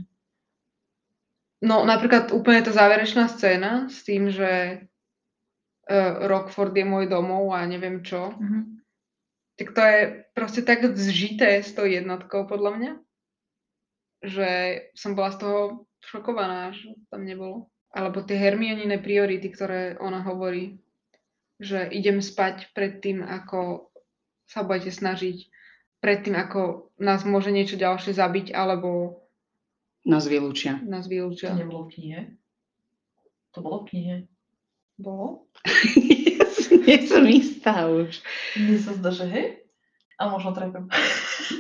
[1.65, 4.85] no napríklad úplne tá záverečná scéna s tým, že
[5.87, 8.35] uh, Rockford je môj domov a neviem čo.
[8.35, 8.83] Mhm.
[9.55, 10.01] Tak to je
[10.35, 12.93] proste tak zžité s tou jednotkou podľa mňa,
[14.27, 14.51] že
[14.99, 17.69] som bola z toho šokovaná, že tam nebolo.
[17.91, 20.83] Alebo tie Hermionine priority, ktoré ona hovorí,
[21.57, 23.89] že idem spať pred tým, ako
[24.45, 25.47] sa budete snažiť,
[26.03, 29.23] pred tým, ako nás môže niečo ďalšie zabiť, alebo
[30.05, 30.77] Nás vylúčia.
[30.85, 31.57] nás To vylúčia.
[31.57, 32.21] nebolo v knihe?
[33.57, 34.17] To bolo v knihe.
[35.01, 35.49] Bolo?
[36.85, 38.21] nie som istá už.
[38.53, 39.47] Mne sa zdá, že hej.
[40.21, 40.87] A možno trepem.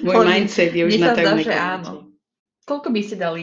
[0.04, 1.72] Môj mindset je už mne na sa zdá, tajomnej že komnate.
[1.80, 1.92] áno.
[2.64, 3.42] Koľko by ste dali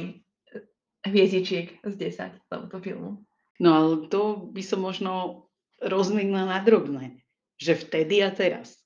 [1.06, 3.22] hviezdičiek z 10 tomuto filmu?
[3.62, 5.46] No ale to by som možno
[5.82, 7.22] rozmenila na drobné.
[7.62, 8.78] Že vtedy a teraz.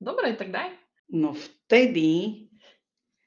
[0.00, 0.72] Dobre, tak daj.
[1.12, 2.48] No vtedy,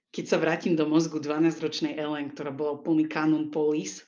[0.09, 4.01] keď sa vrátim do mozgu 12-ročnej Ellen, ktorá bola úplný kanon polis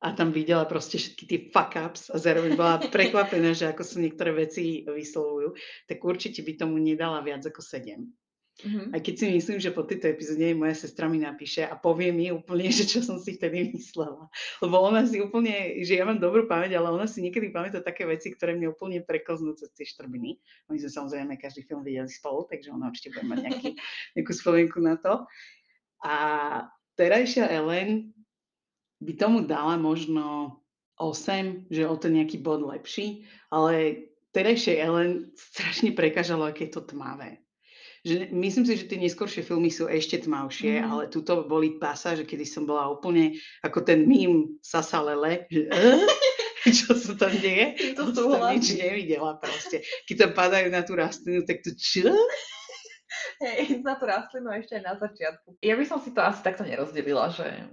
[0.00, 3.98] a tam videla proste všetky tie fuck ups a zároveň bola prekvapená, že ako sa
[3.98, 5.52] niektoré veci vyslovujú,
[5.90, 8.06] tak určite by tomu nedala viac ako 7.
[8.60, 8.92] Mhm.
[8.92, 12.28] Aj keď si myslím, že po tejto epizóde moja sestra mi napíše a povie mi
[12.28, 14.28] úplne, že čo som si vtedy myslela.
[14.60, 18.04] Lebo ona si úplne, že ja mám dobrú pamäť, ale ona si niekedy pamätá také
[18.04, 20.36] veci, ktoré mne úplne preklznú cez tie štrbiny.
[20.68, 23.70] My sme samozrejme každý film videli spolu, takže ona určite bude mať nejaký,
[24.20, 25.24] nejakú spomienku na to.
[26.04, 26.16] A
[26.96, 28.12] terajšia Ellen
[29.00, 30.60] by tomu dala možno
[31.00, 34.04] 8, že o to nejaký bod lepší, ale
[34.36, 37.40] terajšej Ellen strašne prekážalo, aké je to tmavé
[38.00, 40.86] že myslím si, že tie neskôršie filmy sú ešte tmavšie, Mhm.
[40.86, 46.00] ale tuto boli pasáže, kedy som bola úplne ako ten mím Sasa Lele, že "Eh?
[46.80, 47.76] čo sa tam deje?
[47.96, 48.78] To som nič súhlasím.
[48.78, 49.80] nevidela proste.
[50.04, 52.08] Keď tam padajú na tú rastlinu, tak to čo?
[53.38, 55.56] Hej, na tú rastlinu ešte aj na začiatku.
[55.58, 57.72] Ja by som si to asi takto nerozdelila, že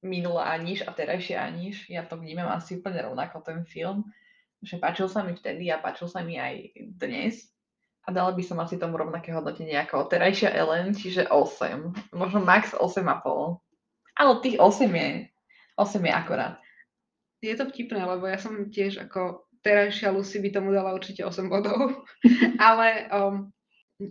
[0.00, 4.06] minulá Aniš a terajšia Aniš, ja to vnímam asi úplne rovnako ten film,
[4.60, 7.50] že páčil sa mi vtedy a páčil sa mi aj dnes.
[8.06, 12.14] A dala by som asi tomu rovnaké hodnotenie ako terajšia Ellen, čiže 8.
[12.14, 13.58] Možno max 8,5.
[14.16, 15.10] Ale tých 8 je,
[15.74, 16.54] 8 je akorát.
[17.42, 21.50] Je to vtipné, lebo ja som tiež ako terajšia Lucy by tomu dala určite 8
[21.50, 22.06] bodov,
[22.70, 23.50] ale um,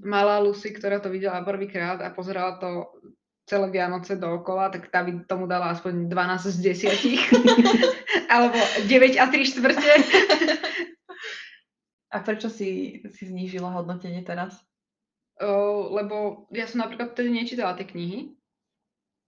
[0.04, 2.92] malá Lucy, ktorá to videla prvýkrát a pozerala to
[3.46, 6.58] celé Vianoce dookola, tak tá by tomu dala aspoň 12 z
[6.90, 6.90] 10.
[8.34, 8.58] Alebo
[8.90, 9.92] 9 a 3 štvrte.
[12.16, 14.56] A prečo si, si znížila hodnotenie teraz?
[15.44, 18.32] O, lebo ja som napríklad vtedy nečítala tie knihy.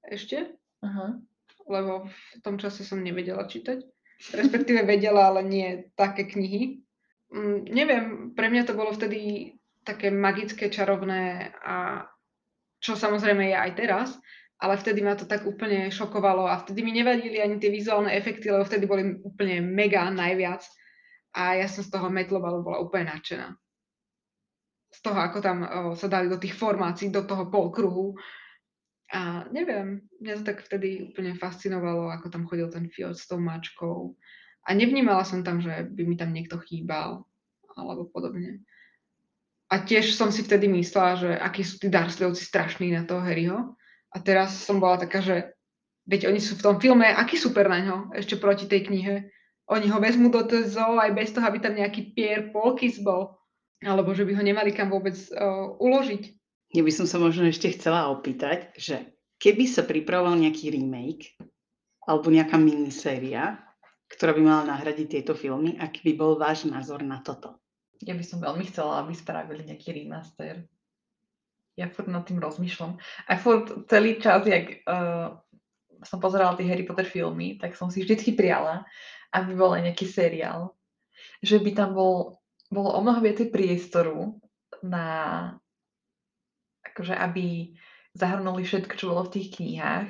[0.08, 0.56] Ešte.
[0.80, 1.20] Aha.
[1.68, 3.84] lebo v tom čase som nevedela čítať.
[4.32, 5.68] Respektíve vedela, ale nie
[6.00, 6.80] také knihy.
[7.28, 9.52] Mm, neviem, pre mňa to bolo vtedy
[9.84, 12.08] také magické, čarovné a
[12.80, 14.10] čo samozrejme je aj teraz,
[14.64, 18.48] ale vtedy ma to tak úplne šokovalo a vtedy mi nevadili ani tie vizuálne efekty,
[18.48, 20.64] lebo vtedy boli úplne mega najviac
[21.38, 23.54] a ja som z toho metlovalu bola úplne nadšená.
[24.90, 28.18] Z toho, ako tam o, sa dali do tých formácií, do toho polkruhu,
[29.08, 33.40] a neviem, mňa to tak vtedy úplne fascinovalo, ako tam chodil ten Fjord s tou
[33.40, 34.20] mačkou.
[34.68, 37.24] A nevnímala som tam, že by mi tam niekto chýbal,
[37.80, 38.68] alebo podobne.
[39.72, 43.80] A tiež som si vtedy myslela, že akí sú tí Dursleyovci strašní na toho Harryho.
[44.12, 45.56] A teraz som bola taká, že
[46.08, 49.32] veď oni sú v tom filme, aký super na ňo, ešte proti tej knihe.
[49.68, 53.36] Oni ho vezmú do toho zoo aj bez toho, aby tam nejaký Pierre Polkis bol.
[53.84, 56.24] Alebo že by ho nemali kam vôbec uh, uložiť.
[56.76, 61.38] Ja by som sa možno ešte chcela opýtať, že keby sa pripravoval nejaký remake
[62.08, 63.60] alebo nejaká miniséria,
[64.08, 67.60] ktorá by mala nahradiť tieto filmy, aký by bol váš názor na toto?
[68.04, 70.64] Ja by som veľmi chcela, aby spravili nejaký remaster.
[71.78, 72.98] Ja furt nad tým rozmýšľam.
[73.30, 75.38] A furt celý čas, jak uh,
[76.02, 78.86] som pozerala tie Harry Potter filmy, tak som si vždycky priala,
[79.34, 80.76] aby bol aj nejaký seriál.
[81.42, 84.38] Že by tam bol, bolo o mnoho viacej priestoru
[84.86, 85.06] na
[86.94, 87.78] akože aby
[88.18, 90.10] zahrnuli všetko, čo bolo v tých knihách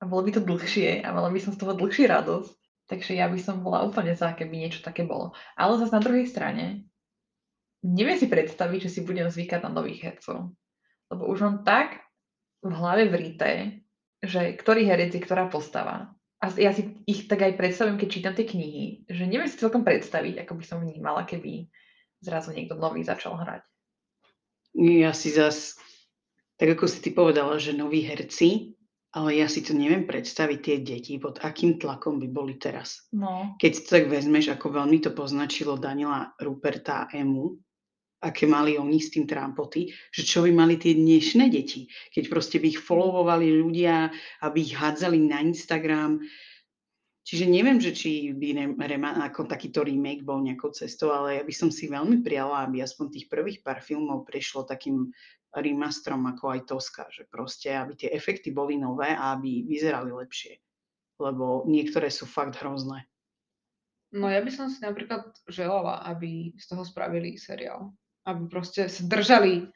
[0.00, 2.56] a bolo by to dlhšie a mala by som z toho dlhšie radosť.
[2.84, 5.32] Takže ja by som bola úplne za, keby niečo také bolo.
[5.56, 6.84] Ale zase na druhej strane,
[7.80, 10.52] neviem si predstaviť, že si budem zvykať na nových hercov.
[11.08, 12.04] Lebo už mám tak
[12.64, 13.84] v hlave vrité,
[14.24, 16.12] že ktorý herec je ktorá postava.
[16.44, 19.80] A ja si ich tak aj predstavujem, keď čítam tie knihy, že neviem si celkom
[19.80, 21.72] predstaviť, ako by som vnímala, keby
[22.20, 23.64] zrazu niekto nový začal hrať.
[24.76, 25.80] Ja si zas,
[26.60, 28.76] tak ako si ty povedala, že noví herci,
[29.14, 33.08] ale ja si to neviem predstaviť tie deti, pod akým tlakom by boli teraz.
[33.14, 33.56] No.
[33.56, 37.56] Keď to tak vezmeš, ako veľmi to poznačilo Daniela Ruperta a Emu,
[38.24, 42.56] aké mali oni s tým trampoty, že čo by mali tie dnešné deti, keď proste
[42.56, 44.08] by ich followovali ľudia,
[44.40, 46.24] aby ich hádzali na Instagram.
[47.24, 51.54] Čiže neviem, že či by Rema, ako takýto remake bol nejakou cestou, ale ja by
[51.56, 55.08] som si veľmi prijala, aby aspoň tých prvých pár filmov prešlo takým
[55.56, 60.60] remasterom ako aj Toska, že proste, aby tie efekty boli nové a aby vyzerali lepšie.
[61.16, 63.08] Lebo niektoré sú fakt hrozné.
[64.14, 67.90] No ja by som si napríklad želala, aby z toho spravili seriál
[68.24, 69.68] aby proste sa držali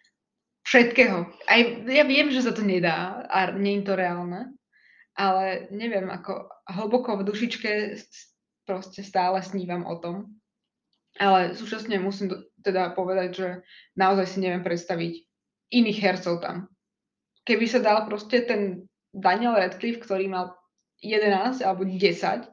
[0.64, 1.28] všetkého.
[1.48, 4.52] Aj ja viem, že sa to nedá a nie je to reálne,
[5.16, 7.70] ale neviem, ako hlboko v dušičke
[8.68, 10.36] proste stále snívam o tom.
[11.18, 12.30] Ale súčasne musím
[12.60, 13.48] teda povedať, že
[13.96, 15.24] naozaj si neviem predstaviť
[15.72, 16.68] iných hercov tam.
[17.48, 20.52] Keby sa dal proste ten Daniel Radcliffe, ktorý mal
[21.00, 22.44] 11 alebo 10,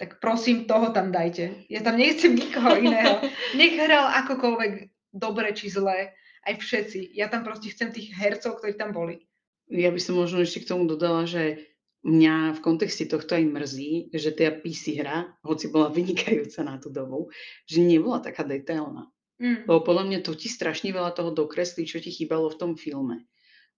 [0.00, 1.68] tak prosím, toho tam dajte.
[1.68, 3.20] Ja tam nechcem nikoho iného.
[3.60, 6.14] Nech hral akokoľvek dobre či zlé,
[6.46, 7.14] aj všetci.
[7.14, 9.26] Ja tam proste chcem tých hercov, ktorí tam boli.
[9.70, 11.70] Ja by som možno ešte k tomu dodala, že
[12.02, 16.88] mňa v kontexte tohto aj mrzí, že tá PC hra, hoci bola vynikajúca na tú
[16.88, 17.28] dobu,
[17.68, 19.10] že nebola taká detailná.
[19.40, 19.64] Mm.
[19.64, 23.24] Lebo podľa mňa to ti strašne veľa toho dokreslí, čo ti chýbalo v tom filme.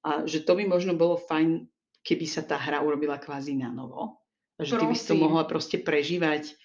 [0.02, 1.70] A že to by možno bolo fajn,
[2.02, 4.18] keby sa tá hra urobila kvázi na novo.
[4.58, 4.80] A že Prosím.
[4.82, 6.58] ty by si to mohla proste prežívať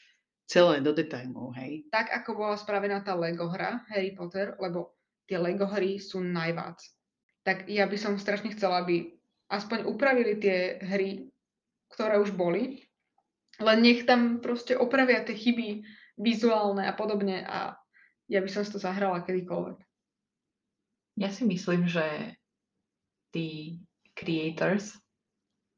[0.47, 1.83] celé do detailov, hej.
[1.91, 4.95] Tak, ako bola spravená tá Lego hra Harry Potter, lebo
[5.27, 6.79] tie Lego hry sú najvác.
[7.43, 9.11] Tak ja by som strašne chcela, aby
[9.51, 11.27] aspoň upravili tie hry,
[11.91, 12.87] ktoré už boli,
[13.59, 15.83] len nech tam proste opravia tie chyby
[16.17, 17.75] vizuálne a podobne a
[18.27, 19.79] ja by som si to zahrala kedykoľvek.
[21.17, 22.35] Ja si myslím, že
[23.33, 23.79] tí
[24.13, 24.95] creators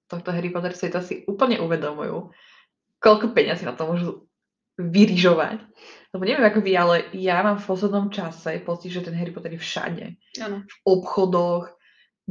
[0.10, 2.34] tohto Harry Potter sveta si úplne uvedomujú,
[2.98, 4.29] koľko peňazí na to môžu
[4.80, 5.60] vyrižovať.
[6.10, 9.54] Lebo neviem ako vy, ale ja mám v poslednom čase pocit, že ten Harry Potter
[9.54, 10.06] je všade.
[10.42, 10.66] Ano.
[10.66, 11.70] V obchodoch,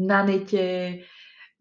[0.01, 1.03] na nete,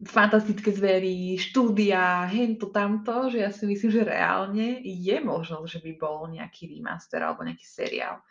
[0.05, 5.91] fantastické zvery, štúdia, hento, tamto, že ja si myslím, že reálne je možnosť, že by
[5.97, 8.21] bol nejaký remaster alebo nejaký seriál.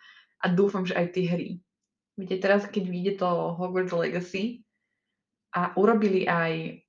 [0.42, 1.50] A dúfam, že aj tie hry.
[2.16, 3.28] Viete, teraz keď vyjde to
[3.58, 4.62] Hogwarts Legacy
[5.52, 6.85] a urobili aj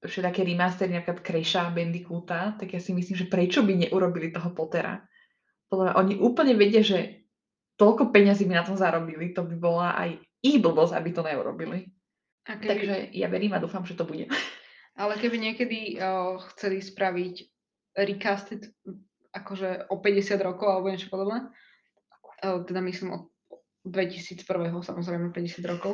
[0.00, 4.96] všetaké remastery, napríklad Crasha Bandicoota, tak ja si myslím, že prečo by neurobili toho Pottera.
[5.68, 7.28] Podľa mňa oni úplne vedia, že
[7.76, 11.92] toľko peňazí by na tom zarobili, to by bola aj ich blbosť, aby to neurobili.
[12.48, 12.68] A keby...
[12.68, 14.24] Takže ja verím a dúfam, že to bude.
[14.96, 17.34] Ale keby niekedy uh, chceli spraviť
[18.00, 18.72] recasted
[19.30, 21.44] akože o 50 rokov alebo niečo podobné,
[22.40, 23.18] uh, teda myslím o
[23.84, 24.44] 2001.
[24.80, 25.92] samozrejme 50 rokov,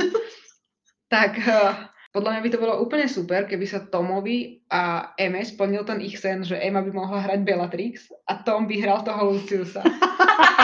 [1.15, 5.85] tak uh, podľa mňa by to bolo úplne super, keby sa Tomovi a Eme splnil
[5.85, 9.85] ten ich sen, že Emma by mohla hrať Bellatrix a Tom by hral toho Luciusa.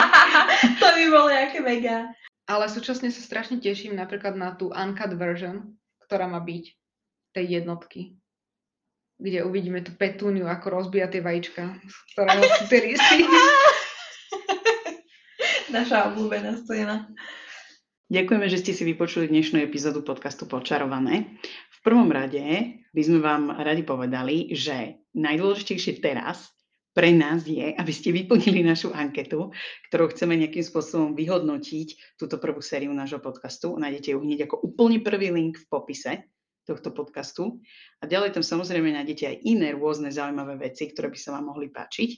[0.81, 2.09] to by bolo nejaké mega.
[2.49, 5.77] Ale súčasne sa strašne teším napríklad na tú uncut version,
[6.09, 6.73] ktorá má byť
[7.37, 8.17] tej jednotky
[9.23, 12.91] kde uvidíme tú petúniu, ako rozbíja tie vajíčka, z ktorého sú tie.
[15.75, 17.07] Naša obľúbená scéna.
[18.13, 21.33] Ďakujeme, že ste si vypočuli dnešnú epizódu podcastu Počarované.
[21.73, 26.53] V prvom rade by sme vám radi povedali, že najdôležitejšie teraz
[26.93, 29.49] pre nás je, aby ste vyplnili našu anketu,
[29.89, 33.73] ktorou chceme nejakým spôsobom vyhodnotiť túto prvú sériu nášho podcastu.
[33.81, 36.29] Nájdete ju hneď ako úplne prvý link v popise
[36.69, 37.65] tohto podcastu.
[37.97, 41.73] A ďalej tam samozrejme nájdete aj iné rôzne zaujímavé veci, ktoré by sa vám mohli
[41.73, 42.09] páčiť.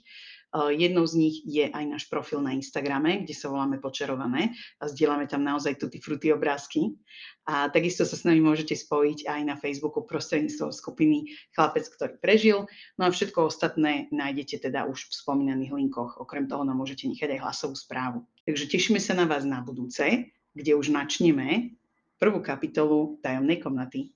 [0.55, 5.27] Jednou z nich je aj náš profil na Instagrame, kde sa voláme Počarované a zdieľame
[5.27, 6.95] tam naozaj tuty fruty obrázky.
[7.43, 12.57] A takisto sa s nami môžete spojiť aj na Facebooku prostredníctvom skupiny Chlapec, ktorý prežil.
[12.95, 16.17] No a všetko ostatné nájdete teda už v spomínaných linkoch.
[16.23, 18.23] Okrem toho nám môžete nechať aj hlasovú správu.
[18.47, 21.75] Takže tešíme sa na vás na budúce, kde už načneme
[22.15, 24.15] prvú kapitolu tajomnej komnaty.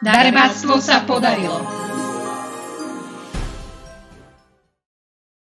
[0.00, 1.99] Darebáctvo sa podarilo.